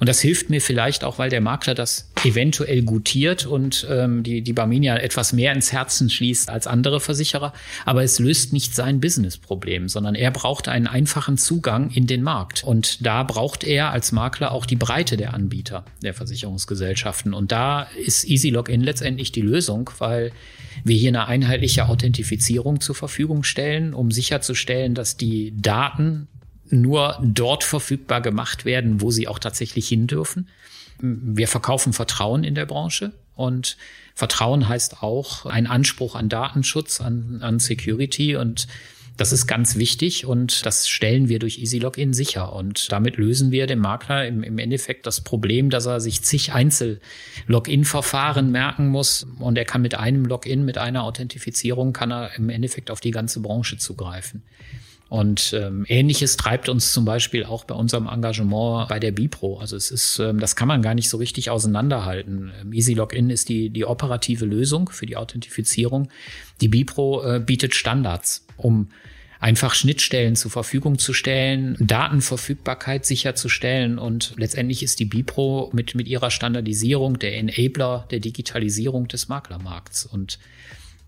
und 0.00 0.08
das 0.08 0.20
hilft 0.20 0.48
mir 0.48 0.62
vielleicht 0.62 1.04
auch, 1.04 1.18
weil 1.18 1.28
der 1.28 1.42
Makler 1.42 1.74
das 1.74 2.10
eventuell 2.24 2.82
gutiert 2.82 3.44
und 3.44 3.86
ähm, 3.90 4.22
die, 4.22 4.40
die 4.40 4.54
Barminia 4.54 4.96
etwas 4.96 5.34
mehr 5.34 5.52
ins 5.52 5.72
Herzen 5.72 6.08
schließt 6.08 6.48
als 6.48 6.66
andere 6.66 7.00
Versicherer. 7.00 7.52
Aber 7.84 8.02
es 8.02 8.18
löst 8.18 8.54
nicht 8.54 8.74
sein 8.74 9.00
Businessproblem, 9.00 9.90
sondern 9.90 10.14
er 10.14 10.30
braucht 10.30 10.68
einen 10.68 10.86
einfachen 10.86 11.36
Zugang 11.36 11.90
in 11.90 12.06
den 12.06 12.22
Markt. 12.22 12.64
Und 12.64 13.04
da 13.04 13.22
braucht 13.24 13.62
er 13.62 13.90
als 13.90 14.10
Makler 14.10 14.52
auch 14.52 14.64
die 14.64 14.76
Breite 14.76 15.18
der 15.18 15.34
Anbieter 15.34 15.84
der 16.02 16.14
Versicherungsgesellschaften. 16.14 17.34
Und 17.34 17.52
da 17.52 17.82
ist 17.82 18.24
Easy 18.24 18.48
Login 18.48 18.80
letztendlich 18.80 19.32
die 19.32 19.42
Lösung, 19.42 19.90
weil 19.98 20.32
wir 20.82 20.96
hier 20.96 21.10
eine 21.10 21.26
einheitliche 21.26 21.88
Authentifizierung 21.88 22.80
zur 22.80 22.94
Verfügung 22.94 23.42
stellen, 23.42 23.92
um 23.92 24.10
sicherzustellen, 24.10 24.94
dass 24.94 25.18
die 25.18 25.52
Daten 25.60 26.26
nur 26.70 27.18
dort 27.22 27.64
verfügbar 27.64 28.20
gemacht 28.20 28.64
werden, 28.64 29.00
wo 29.00 29.10
sie 29.10 29.28
auch 29.28 29.38
tatsächlich 29.38 29.88
hin 29.88 30.06
dürfen. 30.06 30.48
Wir 31.00 31.48
verkaufen 31.48 31.92
Vertrauen 31.92 32.44
in 32.44 32.54
der 32.54 32.66
Branche 32.66 33.12
und 33.34 33.76
Vertrauen 34.14 34.68
heißt 34.68 35.02
auch 35.02 35.46
ein 35.46 35.66
Anspruch 35.66 36.14
an 36.14 36.28
Datenschutz, 36.28 37.00
an, 37.00 37.38
an 37.40 37.58
Security 37.58 38.36
und 38.36 38.66
das 39.20 39.32
ist 39.32 39.46
ganz 39.46 39.76
wichtig 39.76 40.24
und 40.24 40.64
das 40.64 40.88
stellen 40.88 41.28
wir 41.28 41.38
durch 41.38 41.58
Easy 41.58 41.78
Login 41.78 42.14
sicher. 42.14 42.54
Und 42.54 42.90
damit 42.90 43.18
lösen 43.18 43.50
wir 43.50 43.66
dem 43.66 43.80
Makler 43.80 44.26
im, 44.26 44.42
im 44.42 44.56
Endeffekt 44.56 45.06
das 45.06 45.20
Problem, 45.20 45.68
dass 45.68 45.84
er 45.84 46.00
sich 46.00 46.22
zig 46.22 46.54
Einzel-Login-Verfahren 46.54 48.50
merken 48.50 48.88
muss 48.88 49.26
und 49.38 49.58
er 49.58 49.66
kann 49.66 49.82
mit 49.82 49.94
einem 49.94 50.24
Login, 50.24 50.64
mit 50.64 50.78
einer 50.78 51.04
Authentifizierung, 51.04 51.92
kann 51.92 52.10
er 52.10 52.34
im 52.36 52.48
Endeffekt 52.48 52.90
auf 52.90 53.00
die 53.00 53.10
ganze 53.10 53.40
Branche 53.40 53.76
zugreifen. 53.76 54.42
Und 55.10 55.52
ähm, 55.54 55.84
ähnliches 55.88 56.36
treibt 56.36 56.68
uns 56.68 56.92
zum 56.92 57.04
Beispiel 57.04 57.44
auch 57.44 57.64
bei 57.64 57.74
unserem 57.74 58.06
Engagement 58.06 58.88
bei 58.88 59.00
der 59.00 59.10
Bipro. 59.10 59.58
Also 59.58 59.74
es 59.74 59.90
ist, 59.90 60.20
ähm, 60.20 60.38
das 60.38 60.54
kann 60.54 60.68
man 60.68 60.82
gar 60.82 60.94
nicht 60.94 61.10
so 61.10 61.16
richtig 61.16 61.50
auseinanderhalten. 61.50 62.52
Ähm, 62.62 62.72
Easy 62.72 62.94
Login 62.94 63.28
ist 63.28 63.48
die, 63.48 63.70
die 63.70 63.84
operative 63.84 64.44
Lösung 64.44 64.88
für 64.88 65.06
die 65.06 65.16
Authentifizierung. 65.16 66.08
Die 66.60 66.68
Bipro 66.68 67.24
äh, 67.24 67.40
bietet 67.40 67.74
Standards, 67.74 68.46
um 68.56 68.90
einfach 69.40 69.74
Schnittstellen 69.74 70.36
zur 70.36 70.52
Verfügung 70.52 70.96
zu 70.96 71.12
stellen, 71.12 71.76
Datenverfügbarkeit 71.80 73.04
sicherzustellen 73.04 73.98
und 73.98 74.34
letztendlich 74.36 74.84
ist 74.84 75.00
die 75.00 75.06
Bipro 75.06 75.70
mit, 75.72 75.96
mit 75.96 76.06
ihrer 76.06 76.30
Standardisierung 76.30 77.18
der 77.18 77.36
Enabler 77.36 78.06
der 78.12 78.20
Digitalisierung 78.20 79.08
des 79.08 79.28
Maklermarkts 79.28 80.06
und 80.06 80.38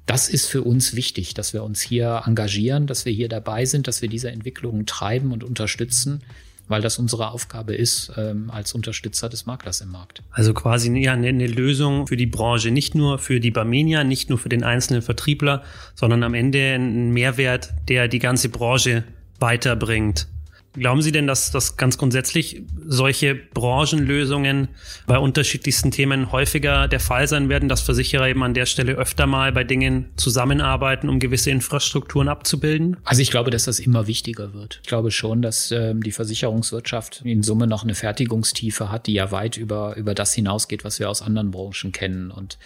das 0.07 0.29
ist 0.29 0.47
für 0.47 0.63
uns 0.63 0.97
wichtig, 0.97 1.35
dass 1.35 1.53
wir 1.53 1.63
uns 1.63 1.81
hier 1.81 2.23
engagieren, 2.27 2.87
dass 2.87 3.05
wir 3.05 3.13
hier 3.13 3.29
dabei 3.29 3.65
sind, 3.65 3.87
dass 3.87 4.03
wir 4.03 4.09
diese 4.09 4.31
Entwicklungen 4.31 4.85
treiben 4.87 5.33
und 5.33 5.45
unterstützen, 5.45 6.23
weil 6.69 6.83
das 6.83 6.99
unsere 6.99 7.31
Aufgabe 7.31 7.75
ist 7.75 8.13
ähm, 8.17 8.51
als 8.51 8.75
Unterstützer 8.75 9.29
des 9.29 9.47
Maklers 9.47 9.81
im 9.81 9.91
Markt. 9.91 10.23
Also 10.31 10.55
quasi 10.55 10.93
ja, 10.99 11.13
eine, 11.13 11.29
eine 11.29 11.47
Lösung 11.47 12.07
für 12.07 12.17
die 12.17 12.27
Branche, 12.27 12.71
nicht 12.71 12.95
nur 12.95 13.19
für 13.19 13.41
die 13.41 13.51
Barmenia, 13.51 14.05
nicht 14.05 14.29
nur 14.29 14.39
für 14.39 14.49
den 14.49 14.65
einzelnen 14.65 15.03
Vertriebler, 15.03 15.63
sondern 15.95 16.23
am 16.23 16.35
Ende 16.35 16.75
ein 16.75 17.11
Mehrwert, 17.13 17.73
der 17.89 18.09
die 18.09 18.19
ganze 18.19 18.49
Branche 18.49 19.05
weiterbringt. 19.39 20.27
Glauben 20.75 21.03
Sie 21.03 21.13
denn, 21.13 21.27
dass 21.27 21.51
das 21.51 21.77
ganz 21.77 21.99
grundsätzlich 21.99 22.63
solche 22.87 23.35
Branchenlösungen 23.35 24.69
bei 25.07 25.19
unterschiedlichsten 25.19 25.91
Themen 25.91 26.33
häufiger 26.33 26.89
der 26.89 27.01
Fall 27.01 27.29
sein 27.29 27.51
werden, 27.51 27.69
dass 27.69 27.83
Versicherer 27.83 28.29
eben 28.29 28.43
an 28.43 28.55
der 28.55 28.65
Stelle 28.65 28.95
öfter 28.95 29.27
mal 29.27 29.53
bei 29.53 29.65
Dingen 29.65 30.07
zusammenarbeiten, 30.17 31.11
um 31.11 31.19
gewisse 31.19 31.51
Infrastrukturen 31.51 32.29
abzubilden? 32.29 32.97
Also 33.05 33.21
ich 33.21 33.31
glaube, 33.31 33.51
dass 33.51 33.65
das 33.65 33.81
immer 33.81 34.07
wichtiger 34.07 34.55
wird. 34.55 34.81
Ich 34.83 34.89
glaube 34.89 35.11
schon, 35.11 35.43
dass 35.43 35.71
ähm, 35.73 36.03
die 36.03 36.13
Versicherungswirtschaft 36.13 37.21
in 37.23 37.43
Summe 37.43 37.67
noch 37.67 37.83
eine 37.83 37.95
Fertigungstiefe 37.95 38.91
hat, 38.91 39.07
die 39.07 39.15
ja 39.15 39.31
weit 39.31 39.59
über, 39.59 39.95
über 39.97 40.15
das 40.15 40.33
hinausgeht, 40.33 40.85
was 40.85 40.99
wir 40.99 41.11
aus 41.11 41.21
anderen 41.21 41.51
Branchen 41.51 41.93
kennen. 41.93 42.31
Und 42.31 42.59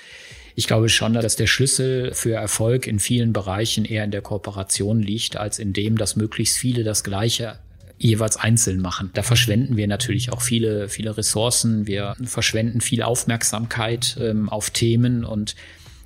ich 0.55 0.69
glaube 0.69 0.88
schon, 0.88 1.12
dass 1.12 1.35
der 1.35 1.49
Schlüssel 1.49 2.14
für 2.14 2.35
Erfolg 2.35 2.87
in 2.87 3.01
vielen 3.01 3.33
Bereichen 3.33 3.85
eher 3.85 4.05
in 4.05 4.12
der 4.12 4.23
Kooperation 4.23 5.01
liegt, 5.01 5.37
als 5.37 5.59
in 5.59 5.73
dem, 5.73 5.99
dass 5.99 6.14
möglichst 6.14 6.57
viele 6.57 6.85
das 6.85 7.03
Gleiche 7.03 7.59
jeweils 7.98 8.37
einzeln 8.37 8.80
machen. 8.80 9.11
Da 9.14 9.22
verschwenden 9.22 9.76
wir 9.76 9.87
natürlich 9.88 10.32
auch 10.32 10.42
viele, 10.42 10.88
viele 10.88 11.16
Ressourcen. 11.16 11.87
Wir 11.87 12.14
verschwenden 12.22 12.80
viel 12.80 13.02
Aufmerksamkeit 13.02 14.16
ähm, 14.20 14.48
auf 14.48 14.70
Themen 14.70 15.24
und 15.24 15.54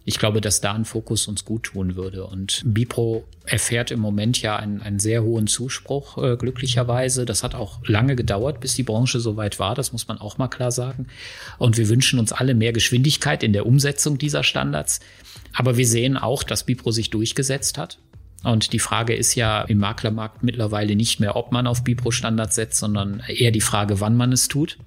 ich 0.06 0.18
glaube, 0.18 0.40
dass 0.40 0.60
da 0.60 0.72
ein 0.72 0.86
Fokus 0.86 1.28
uns 1.28 1.44
gut 1.44 1.64
tun 1.64 1.94
würde. 1.94 2.26
Und 2.26 2.62
Bipro 2.64 3.24
erfährt 3.44 3.90
im 3.90 4.00
Moment 4.00 4.40
ja 4.40 4.56
einen, 4.56 4.80
einen 4.80 4.98
sehr 4.98 5.22
hohen 5.22 5.46
Zuspruch, 5.46 6.16
äh, 6.18 6.36
glücklicherweise. 6.36 7.26
Das 7.26 7.42
hat 7.42 7.54
auch 7.54 7.78
lange 7.86 8.16
gedauert, 8.16 8.60
bis 8.60 8.74
die 8.74 8.82
Branche 8.82 9.20
so 9.20 9.36
weit 9.36 9.58
war. 9.58 9.74
Das 9.74 9.92
muss 9.92 10.08
man 10.08 10.18
auch 10.18 10.38
mal 10.38 10.48
klar 10.48 10.72
sagen. 10.72 11.06
Und 11.58 11.76
wir 11.76 11.88
wünschen 11.88 12.18
uns 12.18 12.32
alle 12.32 12.54
mehr 12.54 12.72
Geschwindigkeit 12.72 13.42
in 13.42 13.52
der 13.52 13.66
Umsetzung 13.66 14.16
dieser 14.16 14.42
Standards. 14.42 15.00
Aber 15.52 15.76
wir 15.76 15.86
sehen 15.86 16.16
auch, 16.16 16.44
dass 16.44 16.64
Bipro 16.64 16.92
sich 16.92 17.10
durchgesetzt 17.10 17.76
hat. 17.76 17.98
Und 18.42 18.72
die 18.72 18.78
Frage 18.78 19.14
ist 19.14 19.34
ja 19.34 19.62
im 19.62 19.78
Maklermarkt 19.78 20.42
mittlerweile 20.42 20.96
nicht 20.96 21.20
mehr, 21.20 21.36
ob 21.36 21.52
man 21.52 21.66
auf 21.66 21.84
Bipro-Standards 21.84 22.54
setzt, 22.54 22.78
sondern 22.78 23.22
eher 23.28 23.50
die 23.50 23.60
Frage, 23.60 24.00
wann 24.00 24.16
man 24.16 24.32
es 24.32 24.48
tut 24.48 24.78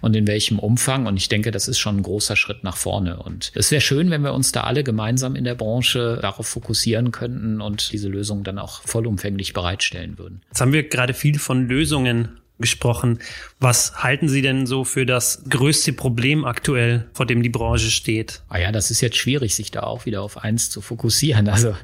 und 0.00 0.14
in 0.14 0.26
welchem 0.26 0.58
Umfang. 0.58 1.06
Und 1.06 1.16
ich 1.16 1.28
denke, 1.28 1.50
das 1.50 1.66
ist 1.66 1.78
schon 1.78 1.98
ein 1.98 2.02
großer 2.02 2.36
Schritt 2.36 2.62
nach 2.62 2.76
vorne. 2.76 3.22
Und 3.22 3.52
es 3.54 3.70
wäre 3.70 3.80
schön, 3.80 4.10
wenn 4.10 4.22
wir 4.22 4.34
uns 4.34 4.52
da 4.52 4.64
alle 4.64 4.84
gemeinsam 4.84 5.34
in 5.34 5.44
der 5.44 5.54
Branche 5.54 6.18
darauf 6.20 6.46
fokussieren 6.46 7.10
könnten 7.10 7.60
und 7.60 7.92
diese 7.92 8.08
Lösungen 8.08 8.44
dann 8.44 8.58
auch 8.58 8.82
vollumfänglich 8.82 9.54
bereitstellen 9.54 10.18
würden. 10.18 10.42
Jetzt 10.48 10.60
haben 10.60 10.72
wir 10.72 10.86
gerade 10.88 11.14
viel 11.14 11.38
von 11.38 11.68
Lösungen 11.68 12.40
gesprochen. 12.60 13.18
Was 13.58 14.02
halten 14.02 14.28
Sie 14.28 14.42
denn 14.42 14.66
so 14.66 14.84
für 14.84 15.06
das 15.06 15.42
größte 15.48 15.92
Problem 15.92 16.44
aktuell, 16.44 17.06
vor 17.12 17.26
dem 17.26 17.42
die 17.42 17.48
Branche 17.48 17.90
steht? 17.90 18.42
Ah 18.48 18.58
ja, 18.58 18.72
das 18.72 18.90
ist 18.90 19.00
jetzt 19.00 19.16
schwierig, 19.16 19.54
sich 19.54 19.70
da 19.70 19.80
auch 19.80 20.06
wieder 20.06 20.22
auf 20.22 20.38
eins 20.38 20.70
zu 20.70 20.80
fokussieren. 20.80 21.48
Also 21.48 21.74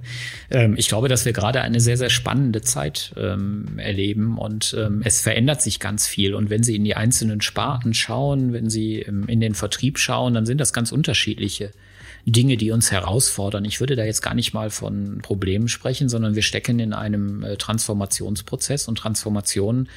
ähm, 0.51 0.75
ich 0.77 0.89
glaube, 0.89 1.09
dass 1.09 1.25
wir 1.25 1.33
gerade 1.33 1.61
eine 1.63 1.81
sehr, 1.81 1.97
sehr 1.97 2.11
spannende 2.11 2.63
Zeit 2.63 3.13
ähm, 3.17 3.79
erleben 3.79 4.39
und 4.39 4.75
ähm, 4.79 5.03
es 5.05 5.21
verändert 5.21 5.63
sich 5.63 5.81
ganz 5.81 6.07
viel. 6.07 6.35
Und 6.35 6.51
wenn 6.51 6.63
Sie 6.63 6.77
in 6.77 6.85
die 6.85 6.95
einzelnen 6.95 7.41
Sparten 7.41 7.95
schauen, 7.95 8.53
wenn 8.53 8.71
Sie 8.71 9.01
ähm, 9.01 9.25
in 9.29 9.41
den 9.41 9.55
Vertrieb 9.55 9.99
schauen, 9.99 10.35
dann 10.35 10.47
sind 10.47 10.61
das 10.61 10.73
ganz 10.73 10.93
unterschiedliche 10.93 11.73
Dinge, 12.27 12.57
die 12.57 12.73
uns 12.73 12.91
herausfordern. 12.91 13.65
Ich 13.65 13.79
würde 13.79 13.95
da 13.95 14.05
jetzt 14.05 14.21
gar 14.21 14.35
nicht 14.35 14.53
mal 14.53 14.71
von 14.71 15.21
Problemen 15.23 15.69
sprechen, 15.69 16.09
sondern 16.09 16.35
wir 16.35 16.43
stecken 16.43 16.81
in 16.81 16.93
einem 16.93 17.45
äh, 17.45 17.57
Transformationsprozess 17.57 18.89
und 18.89 18.99
Transformation 18.99 19.89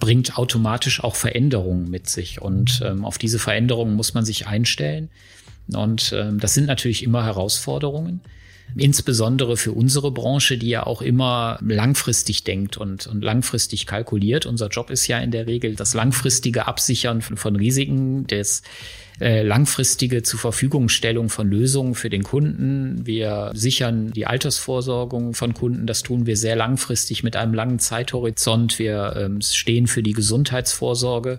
bringt 0.00 0.38
automatisch 0.38 1.02
auch 1.02 1.14
Veränderungen 1.14 1.90
mit 1.90 2.08
sich. 2.08 2.40
Und 2.40 2.82
ähm, 2.84 3.04
auf 3.04 3.18
diese 3.18 3.38
Veränderungen 3.38 3.94
muss 3.94 4.14
man 4.14 4.24
sich 4.24 4.46
einstellen. 4.46 5.10
Und 5.72 6.12
ähm, 6.16 6.40
das 6.40 6.54
sind 6.54 6.66
natürlich 6.66 7.02
immer 7.02 7.24
Herausforderungen. 7.24 8.20
Insbesondere 8.76 9.56
für 9.56 9.72
unsere 9.72 10.10
Branche, 10.10 10.58
die 10.58 10.68
ja 10.68 10.84
auch 10.84 11.00
immer 11.00 11.58
langfristig 11.62 12.42
denkt 12.42 12.76
und, 12.76 13.06
und 13.06 13.22
langfristig 13.22 13.86
kalkuliert. 13.86 14.46
Unser 14.46 14.68
Job 14.68 14.90
ist 14.90 15.06
ja 15.06 15.18
in 15.18 15.30
der 15.30 15.46
Regel 15.46 15.76
das 15.76 15.94
langfristige 15.94 16.66
Absichern 16.66 17.22
von, 17.22 17.36
von 17.36 17.54
Risiken, 17.54 18.26
des 18.26 18.62
äh, 19.20 19.42
langfristige 19.42 20.24
zur 20.24 20.40
Verfügungstellung 20.40 21.28
von 21.28 21.48
Lösungen 21.48 21.94
für 21.94 22.10
den 22.10 22.24
Kunden. 22.24 23.06
Wir 23.06 23.52
sichern 23.54 24.10
die 24.10 24.26
Altersvorsorgung 24.26 25.34
von 25.34 25.54
Kunden. 25.54 25.86
Das 25.86 26.02
tun 26.02 26.26
wir 26.26 26.36
sehr 26.36 26.56
langfristig 26.56 27.22
mit 27.22 27.36
einem 27.36 27.54
langen 27.54 27.78
Zeithorizont. 27.78 28.80
Wir 28.80 29.14
ähm, 29.16 29.40
stehen 29.40 29.86
für 29.86 30.02
die 30.02 30.14
Gesundheitsvorsorge 30.14 31.38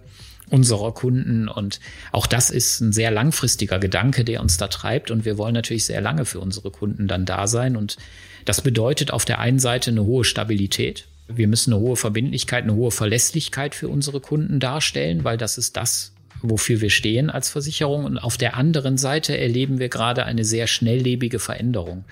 unserer 0.50 0.94
Kunden. 0.94 1.48
Und 1.48 1.80
auch 2.12 2.28
das 2.28 2.50
ist 2.50 2.82
ein 2.82 2.94
sehr 2.94 3.12
langfristiger 3.12 3.80
Gedanke, 3.80 4.24
der 4.24 4.42
uns 4.42 4.58
da 4.58 4.68
treibt. 4.68 5.12
Und 5.12 5.26
wir 5.26 5.38
wollen 5.38 5.54
natürlich 5.54 5.86
sehr 5.86 6.02
lange 6.02 6.26
für 6.26 6.40
unsere 6.40 6.72
Kunden 6.72 7.08
dann 7.08 7.26
da 7.26 7.48
sein. 7.48 7.76
Und 7.76 7.98
das 8.46 8.62
bedeutet 8.62 9.12
auf 9.12 9.26
der 9.26 9.40
einen 9.40 9.60
Seite 9.60 9.92
eine 9.92 10.04
hohe 10.04 10.24
Stabilität. 10.24 11.08
Wir 11.28 11.48
müssen 11.48 11.74
eine 11.74 11.82
hohe 11.82 11.96
Verbindlichkeit, 11.96 12.64
eine 12.64 12.76
hohe 12.76 12.92
Verlässlichkeit 12.92 13.74
für 13.74 13.88
unsere 13.88 14.20
Kunden 14.20 14.60
darstellen, 14.60 15.24
weil 15.24 15.38
das 15.38 15.58
ist 15.58 15.76
das, 15.76 16.14
wofür 16.42 16.82
wir 16.82 16.92
stehen 16.92 17.32
als 17.32 17.50
Versicherung. 17.50 18.06
Und 18.06 18.20
auf 18.20 18.38
der 18.38 18.56
anderen 18.56 18.98
Seite 18.98 19.38
erleben 19.38 19.80
wir 19.80 19.90
gerade 19.90 20.26
eine 20.26 20.46
sehr 20.46 20.68
schnelllebige 20.68 21.40
Veränderung. 21.40 22.06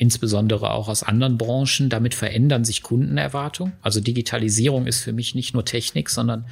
Insbesondere 0.00 0.70
auch 0.70 0.88
aus 0.88 1.02
anderen 1.02 1.36
Branchen. 1.36 1.90
Damit 1.90 2.14
verändern 2.14 2.64
sich 2.64 2.80
Kundenerwartungen. 2.80 3.74
Also 3.82 4.00
Digitalisierung 4.00 4.86
ist 4.86 5.02
für 5.02 5.12
mich 5.12 5.34
nicht 5.34 5.52
nur 5.52 5.66
Technik, 5.66 6.08
sondern 6.08 6.46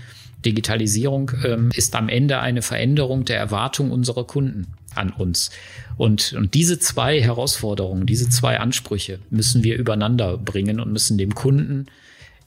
Digitalisierung 0.44 1.30
ähm, 1.46 1.70
ist 1.74 1.96
am 1.96 2.10
Ende 2.10 2.40
eine 2.40 2.60
Veränderung 2.60 3.24
der 3.24 3.38
Erwartung 3.38 3.90
unserer 3.90 4.24
Kunden 4.24 4.66
an 4.94 5.08
uns. 5.08 5.48
Und, 5.96 6.34
und 6.34 6.52
diese 6.52 6.78
zwei 6.78 7.22
Herausforderungen, 7.22 8.04
diese 8.04 8.28
zwei 8.28 8.60
Ansprüche 8.60 9.18
müssen 9.30 9.64
wir 9.64 9.78
übereinander 9.78 10.36
bringen 10.36 10.78
und 10.78 10.92
müssen 10.92 11.16
dem 11.16 11.34
Kunden 11.34 11.86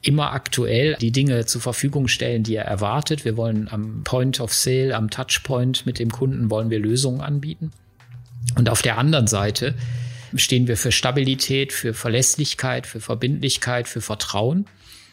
immer 0.04 0.34
aktuell 0.34 0.98
die 1.02 1.12
Dinge 1.12 1.48
zur 1.48 1.62
Verfügung 1.62 2.10
stellen, 2.10 2.44
die 2.44 2.54
er 2.54 2.66
erwartet. 2.66 3.26
Wir 3.26 3.38
wollen 3.38 3.68
am 3.72 4.04
Point 4.04 4.40
of 4.40 4.54
Sale, 4.54 4.96
am 4.96 5.10
Touchpoint 5.10 5.88
mit 5.88 5.98
dem 5.98 6.12
Kunden 6.12 6.52
wollen 6.52 6.70
wir 6.70 6.78
Lösungen 6.78 7.22
anbieten. 7.22 7.72
Und 8.56 8.70
auf 8.70 8.84
der 8.84 9.00
anderen 9.00 9.26
Seite 9.26 9.74
stehen 10.36 10.68
wir 10.68 10.78
für 10.78 10.92
Stabilität, 10.92 11.74
für 11.74 11.94
Verlässlichkeit, 11.94 12.88
für 12.88 13.02
Verbindlichkeit, 13.02 13.88
für 13.88 14.02
Vertrauen. 14.02 14.66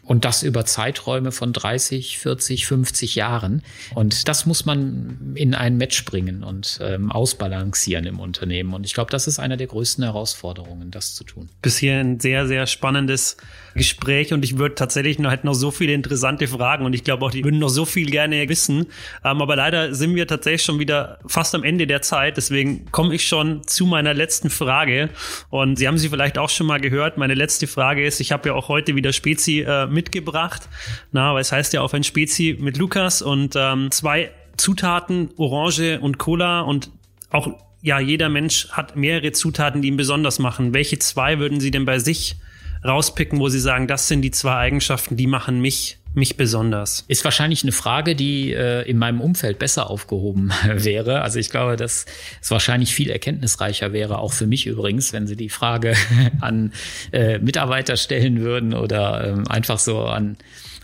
Und 0.09 0.25
das 0.25 0.43
über 0.43 0.65
Zeiträume 0.65 1.33
von 1.33 1.53
30, 1.53 2.19
40, 2.19 2.67
50 2.67 3.15
Jahren. 3.15 3.63
Und 3.95 4.27
das 4.27 4.47
muss 4.47 4.65
man 4.65 5.35
in 5.35 5.55
ein 5.55 5.77
Match 5.77 6.05
bringen 6.07 6.43
und 6.43 6.81
ähm, 6.83 7.13
ausbalancieren 7.13 8.07
im 8.07 8.19
Unternehmen. 8.19 8.73
Und 8.73 8.87
ich 8.87 8.95
glaube, 8.95 9.11
das 9.11 9.27
ist 9.27 9.39
eine 9.39 9.59
der 9.59 9.67
größten 9.67 10.03
Herausforderungen, 10.03 10.91
das 10.91 11.15
zu 11.15 11.25
tun. 11.25 11.51
Bisher 11.61 12.01
ein 12.01 12.21
sehr, 12.21 12.47
sehr 12.47 12.67
spannendes 12.67 13.37
Gespräch 13.75 14.33
und 14.33 14.45
ich 14.45 14.59
würde 14.59 14.75
tatsächlich 14.75 15.19
noch, 15.19 15.31
hätte 15.31 15.47
noch 15.47 15.55
so 15.55 15.71
viele 15.71 15.93
interessante 15.93 16.49
Fragen 16.49 16.87
und 16.87 16.95
ich 16.95 17.05
glaube 17.05 17.25
auch, 17.25 17.31
die 17.31 17.45
würden 17.45 17.59
noch 17.59 17.69
so 17.69 17.85
viel 17.85 18.11
gerne 18.11 18.49
wissen. 18.49 18.87
Ähm, 19.25 19.43
aber 19.43 19.57
leider 19.57 19.95
sind 19.95 20.15
wir 20.15 20.27
tatsächlich 20.27 20.63
schon 20.63 20.79
wieder 20.79 21.19
fast 21.27 21.55
am 21.55 21.65
Ende 21.65 21.87
der 21.87 22.03
Zeit. 22.03 22.39
Deswegen 22.39 22.91
komme 22.93 23.15
ich 23.15 23.27
schon 23.27 23.63
zu 23.67 23.85
meiner 23.85 24.15
letzten 24.15 24.49
Frage. 24.49 25.11
Und 25.51 25.79
Sie 25.79 25.87
haben 25.87 25.99
sie 25.99 26.09
vielleicht 26.09 26.39
auch 26.39 26.49
schon 26.49 26.67
mal 26.67 26.81
gehört. 26.81 27.19
Meine 27.19 27.35
letzte 27.35 27.67
Frage 27.67 28.05
ist, 28.05 28.21
ich 28.21 28.33
habe 28.33 28.49
ja 28.49 28.55
auch 28.55 28.69
heute 28.69 28.97
wieder 28.97 29.13
Spezi 29.13 29.61
äh, 29.61 29.87
mitgebracht. 29.99 30.69
Na, 31.11 31.31
aber 31.31 31.41
es 31.41 31.51
heißt 31.51 31.73
ja 31.73 31.81
auf 31.81 31.93
ein 31.93 32.05
Spezi 32.05 32.57
mit 32.61 32.77
Lukas 32.79 33.21
und 33.21 33.55
ähm, 33.57 33.91
zwei 33.91 34.31
Zutaten, 34.57 35.31
Orange 35.37 35.99
und 36.01 36.19
Cola 36.19 36.61
und 36.61 36.91
auch 37.31 37.49
ja, 37.83 37.99
jeder 38.01 38.29
Mensch 38.29 38.69
hat 38.71 38.97
mehrere 38.97 39.33
Zutaten, 39.33 39.83
die 39.83 39.89
ihn 39.89 39.97
besonders 39.97 40.39
machen. 40.39 40.75
Welche 40.75 40.99
zwei 40.99 41.39
würden 41.39 41.61
Sie 41.61 41.71
denn 41.71 41.85
bei 41.85 41.99
sich 41.99 42.37
rauspicken, 42.85 43.41
wo 43.41 43.49
Sie 43.49 43.61
sagen, 43.61 43.87
das 43.87 44.09
sind 44.09 44.23
die 44.23 44.31
zwei 44.31 44.55
Eigenschaften, 44.55 45.17
die 45.17 45.27
machen 45.27 45.61
mich 45.61 45.99
mich 46.19 46.37
besonders? 46.37 47.05
Ist 47.09 47.25
wahrscheinlich 47.25 47.63
eine 47.63 47.73
Frage, 47.73 48.15
die 48.15 48.53
äh, 48.53 48.83
in 48.83 48.99
meinem 48.99 49.21
Umfeld 49.21 49.59
besser 49.59 49.89
aufgehoben 49.89 50.53
wäre. 50.67 51.23
Also 51.23 51.39
ich 51.39 51.51
glaube, 51.51 51.77
dass 51.77 52.05
es 52.41 52.51
wahrscheinlich 52.51 52.95
viel 52.95 53.11
erkenntnisreicher 53.11 53.93
wäre, 53.93 54.19
auch 54.19 54.33
für 54.33 54.47
mich 54.47 54.67
übrigens, 54.67 55.13
wenn 55.13 55.27
Sie 55.27 55.37
die 55.37 55.49
Frage 55.49 55.95
an 56.41 56.73
äh, 57.13 57.39
Mitarbeiter 57.39 57.97
stellen 57.97 58.41
würden 58.41 58.75
oder 58.75 59.27
ähm, 59.27 59.49
einfach 59.49 59.79
so 59.79 60.03
an 60.03 60.37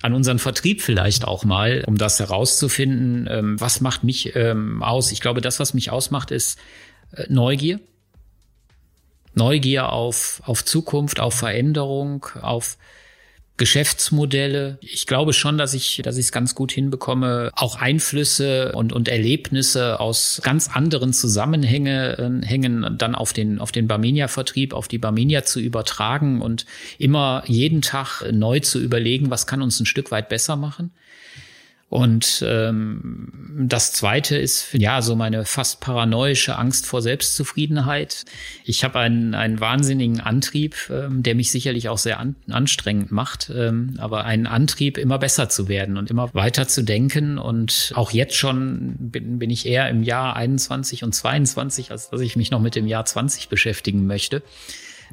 an 0.04 0.12
unseren 0.12 0.38
Vertrieb 0.38 0.82
vielleicht 0.82 1.24
auch 1.24 1.44
mal, 1.44 1.82
um 1.86 1.96
das 1.96 2.20
herauszufinden, 2.20 3.26
ähm, 3.30 3.58
was 3.58 3.80
macht 3.80 4.04
mich 4.04 4.36
ähm, 4.36 4.82
aus. 4.82 5.10
Ich 5.12 5.22
glaube, 5.22 5.40
das, 5.40 5.60
was 5.60 5.72
mich 5.72 5.90
ausmacht, 5.90 6.30
ist 6.30 6.58
äh, 7.12 7.24
Neugier. 7.30 7.80
Neugier 9.32 9.90
auf, 9.90 10.42
auf 10.44 10.62
Zukunft, 10.62 11.20
auf 11.20 11.32
Veränderung, 11.32 12.26
auf 12.42 12.76
Geschäftsmodelle. 13.56 14.78
Ich 14.80 15.06
glaube 15.06 15.32
schon, 15.32 15.58
dass 15.58 15.74
ich, 15.74 16.00
dass 16.02 16.16
ich 16.16 16.26
es 16.26 16.32
ganz 16.32 16.56
gut 16.56 16.72
hinbekomme, 16.72 17.50
auch 17.54 17.76
Einflüsse 17.76 18.72
und, 18.72 18.92
und 18.92 19.08
Erlebnisse 19.08 20.00
aus 20.00 20.40
ganz 20.42 20.68
anderen 20.68 21.12
Zusammenhängen 21.12 22.42
äh, 22.42 22.46
hängen 22.46 22.96
dann 22.98 23.14
auf 23.14 23.32
den, 23.32 23.60
auf 23.60 23.70
den 23.70 23.86
Barmenia-Vertrieb, 23.86 24.74
auf 24.74 24.88
die 24.88 24.98
Barmenia 24.98 25.44
zu 25.44 25.60
übertragen 25.60 26.42
und 26.42 26.66
immer 26.98 27.44
jeden 27.46 27.80
Tag 27.80 28.24
neu 28.32 28.58
zu 28.60 28.80
überlegen, 28.80 29.30
was 29.30 29.46
kann 29.46 29.62
uns 29.62 29.78
ein 29.78 29.86
Stück 29.86 30.10
weit 30.10 30.28
besser 30.28 30.56
machen. 30.56 30.90
Und 31.88 32.44
ähm, 32.46 33.32
das 33.68 33.92
Zweite 33.92 34.36
ist 34.36 34.72
ja 34.72 35.00
so 35.00 35.14
meine 35.14 35.44
fast 35.44 35.80
paranoische 35.80 36.56
Angst 36.56 36.86
vor 36.86 37.02
Selbstzufriedenheit. 37.02 38.24
Ich 38.64 38.82
habe 38.82 38.98
einen, 38.98 39.34
einen 39.34 39.60
wahnsinnigen 39.60 40.20
Antrieb, 40.20 40.74
ähm, 40.90 41.22
der 41.22 41.34
mich 41.34 41.50
sicherlich 41.50 41.88
auch 41.88 41.98
sehr 41.98 42.18
an, 42.18 42.34
anstrengend 42.50 43.12
macht, 43.12 43.52
ähm, 43.54 43.94
aber 43.98 44.24
einen 44.24 44.46
Antrieb, 44.46 44.98
immer 44.98 45.18
besser 45.18 45.48
zu 45.48 45.68
werden 45.68 45.96
und 45.96 46.10
immer 46.10 46.34
weiter 46.34 46.66
zu 46.66 46.82
denken. 46.82 47.38
Und 47.38 47.92
auch 47.94 48.10
jetzt 48.10 48.34
schon 48.34 48.96
bin, 48.98 49.38
bin 49.38 49.50
ich 49.50 49.66
eher 49.66 49.88
im 49.88 50.02
Jahr 50.02 50.34
21 50.36 51.04
und 51.04 51.14
22, 51.14 51.90
als 51.92 52.10
dass 52.10 52.20
ich 52.20 52.34
mich 52.34 52.50
noch 52.50 52.60
mit 52.60 52.74
dem 52.74 52.88
Jahr 52.88 53.04
20 53.04 53.48
beschäftigen 53.48 54.06
möchte. 54.06 54.42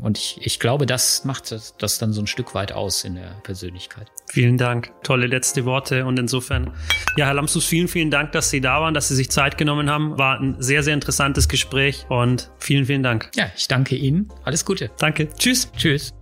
Und 0.01 0.17
ich, 0.17 0.39
ich 0.41 0.59
glaube, 0.59 0.85
das 0.85 1.25
macht 1.25 1.51
das, 1.51 1.75
das 1.77 1.97
dann 1.97 2.13
so 2.13 2.21
ein 2.21 2.27
Stück 2.27 2.55
weit 2.55 2.71
aus 2.71 3.03
in 3.03 3.15
der 3.15 3.35
Persönlichkeit. 3.43 4.11
Vielen 4.27 4.57
Dank. 4.57 4.91
Tolle 5.03 5.27
letzte 5.27 5.65
Worte. 5.65 6.05
Und 6.05 6.17
insofern, 6.19 6.73
ja, 7.17 7.25
Herr 7.25 7.33
Lamsus, 7.33 7.65
vielen, 7.65 7.87
vielen 7.87 8.11
Dank, 8.11 8.31
dass 8.31 8.49
Sie 8.49 8.61
da 8.61 8.81
waren, 8.81 8.93
dass 8.93 9.07
Sie 9.07 9.15
sich 9.15 9.29
Zeit 9.29 9.57
genommen 9.57 9.89
haben. 9.89 10.17
War 10.17 10.39
ein 10.39 10.55
sehr, 10.59 10.83
sehr 10.83 10.93
interessantes 10.93 11.47
Gespräch 11.47 12.05
und 12.09 12.51
vielen, 12.57 12.85
vielen 12.85 13.03
Dank. 13.03 13.31
Ja, 13.35 13.51
ich 13.55 13.67
danke 13.67 13.95
Ihnen. 13.95 14.31
Alles 14.43 14.65
Gute. 14.65 14.91
Danke. 14.97 15.29
Tschüss. 15.37 15.71
Tschüss. 15.75 16.13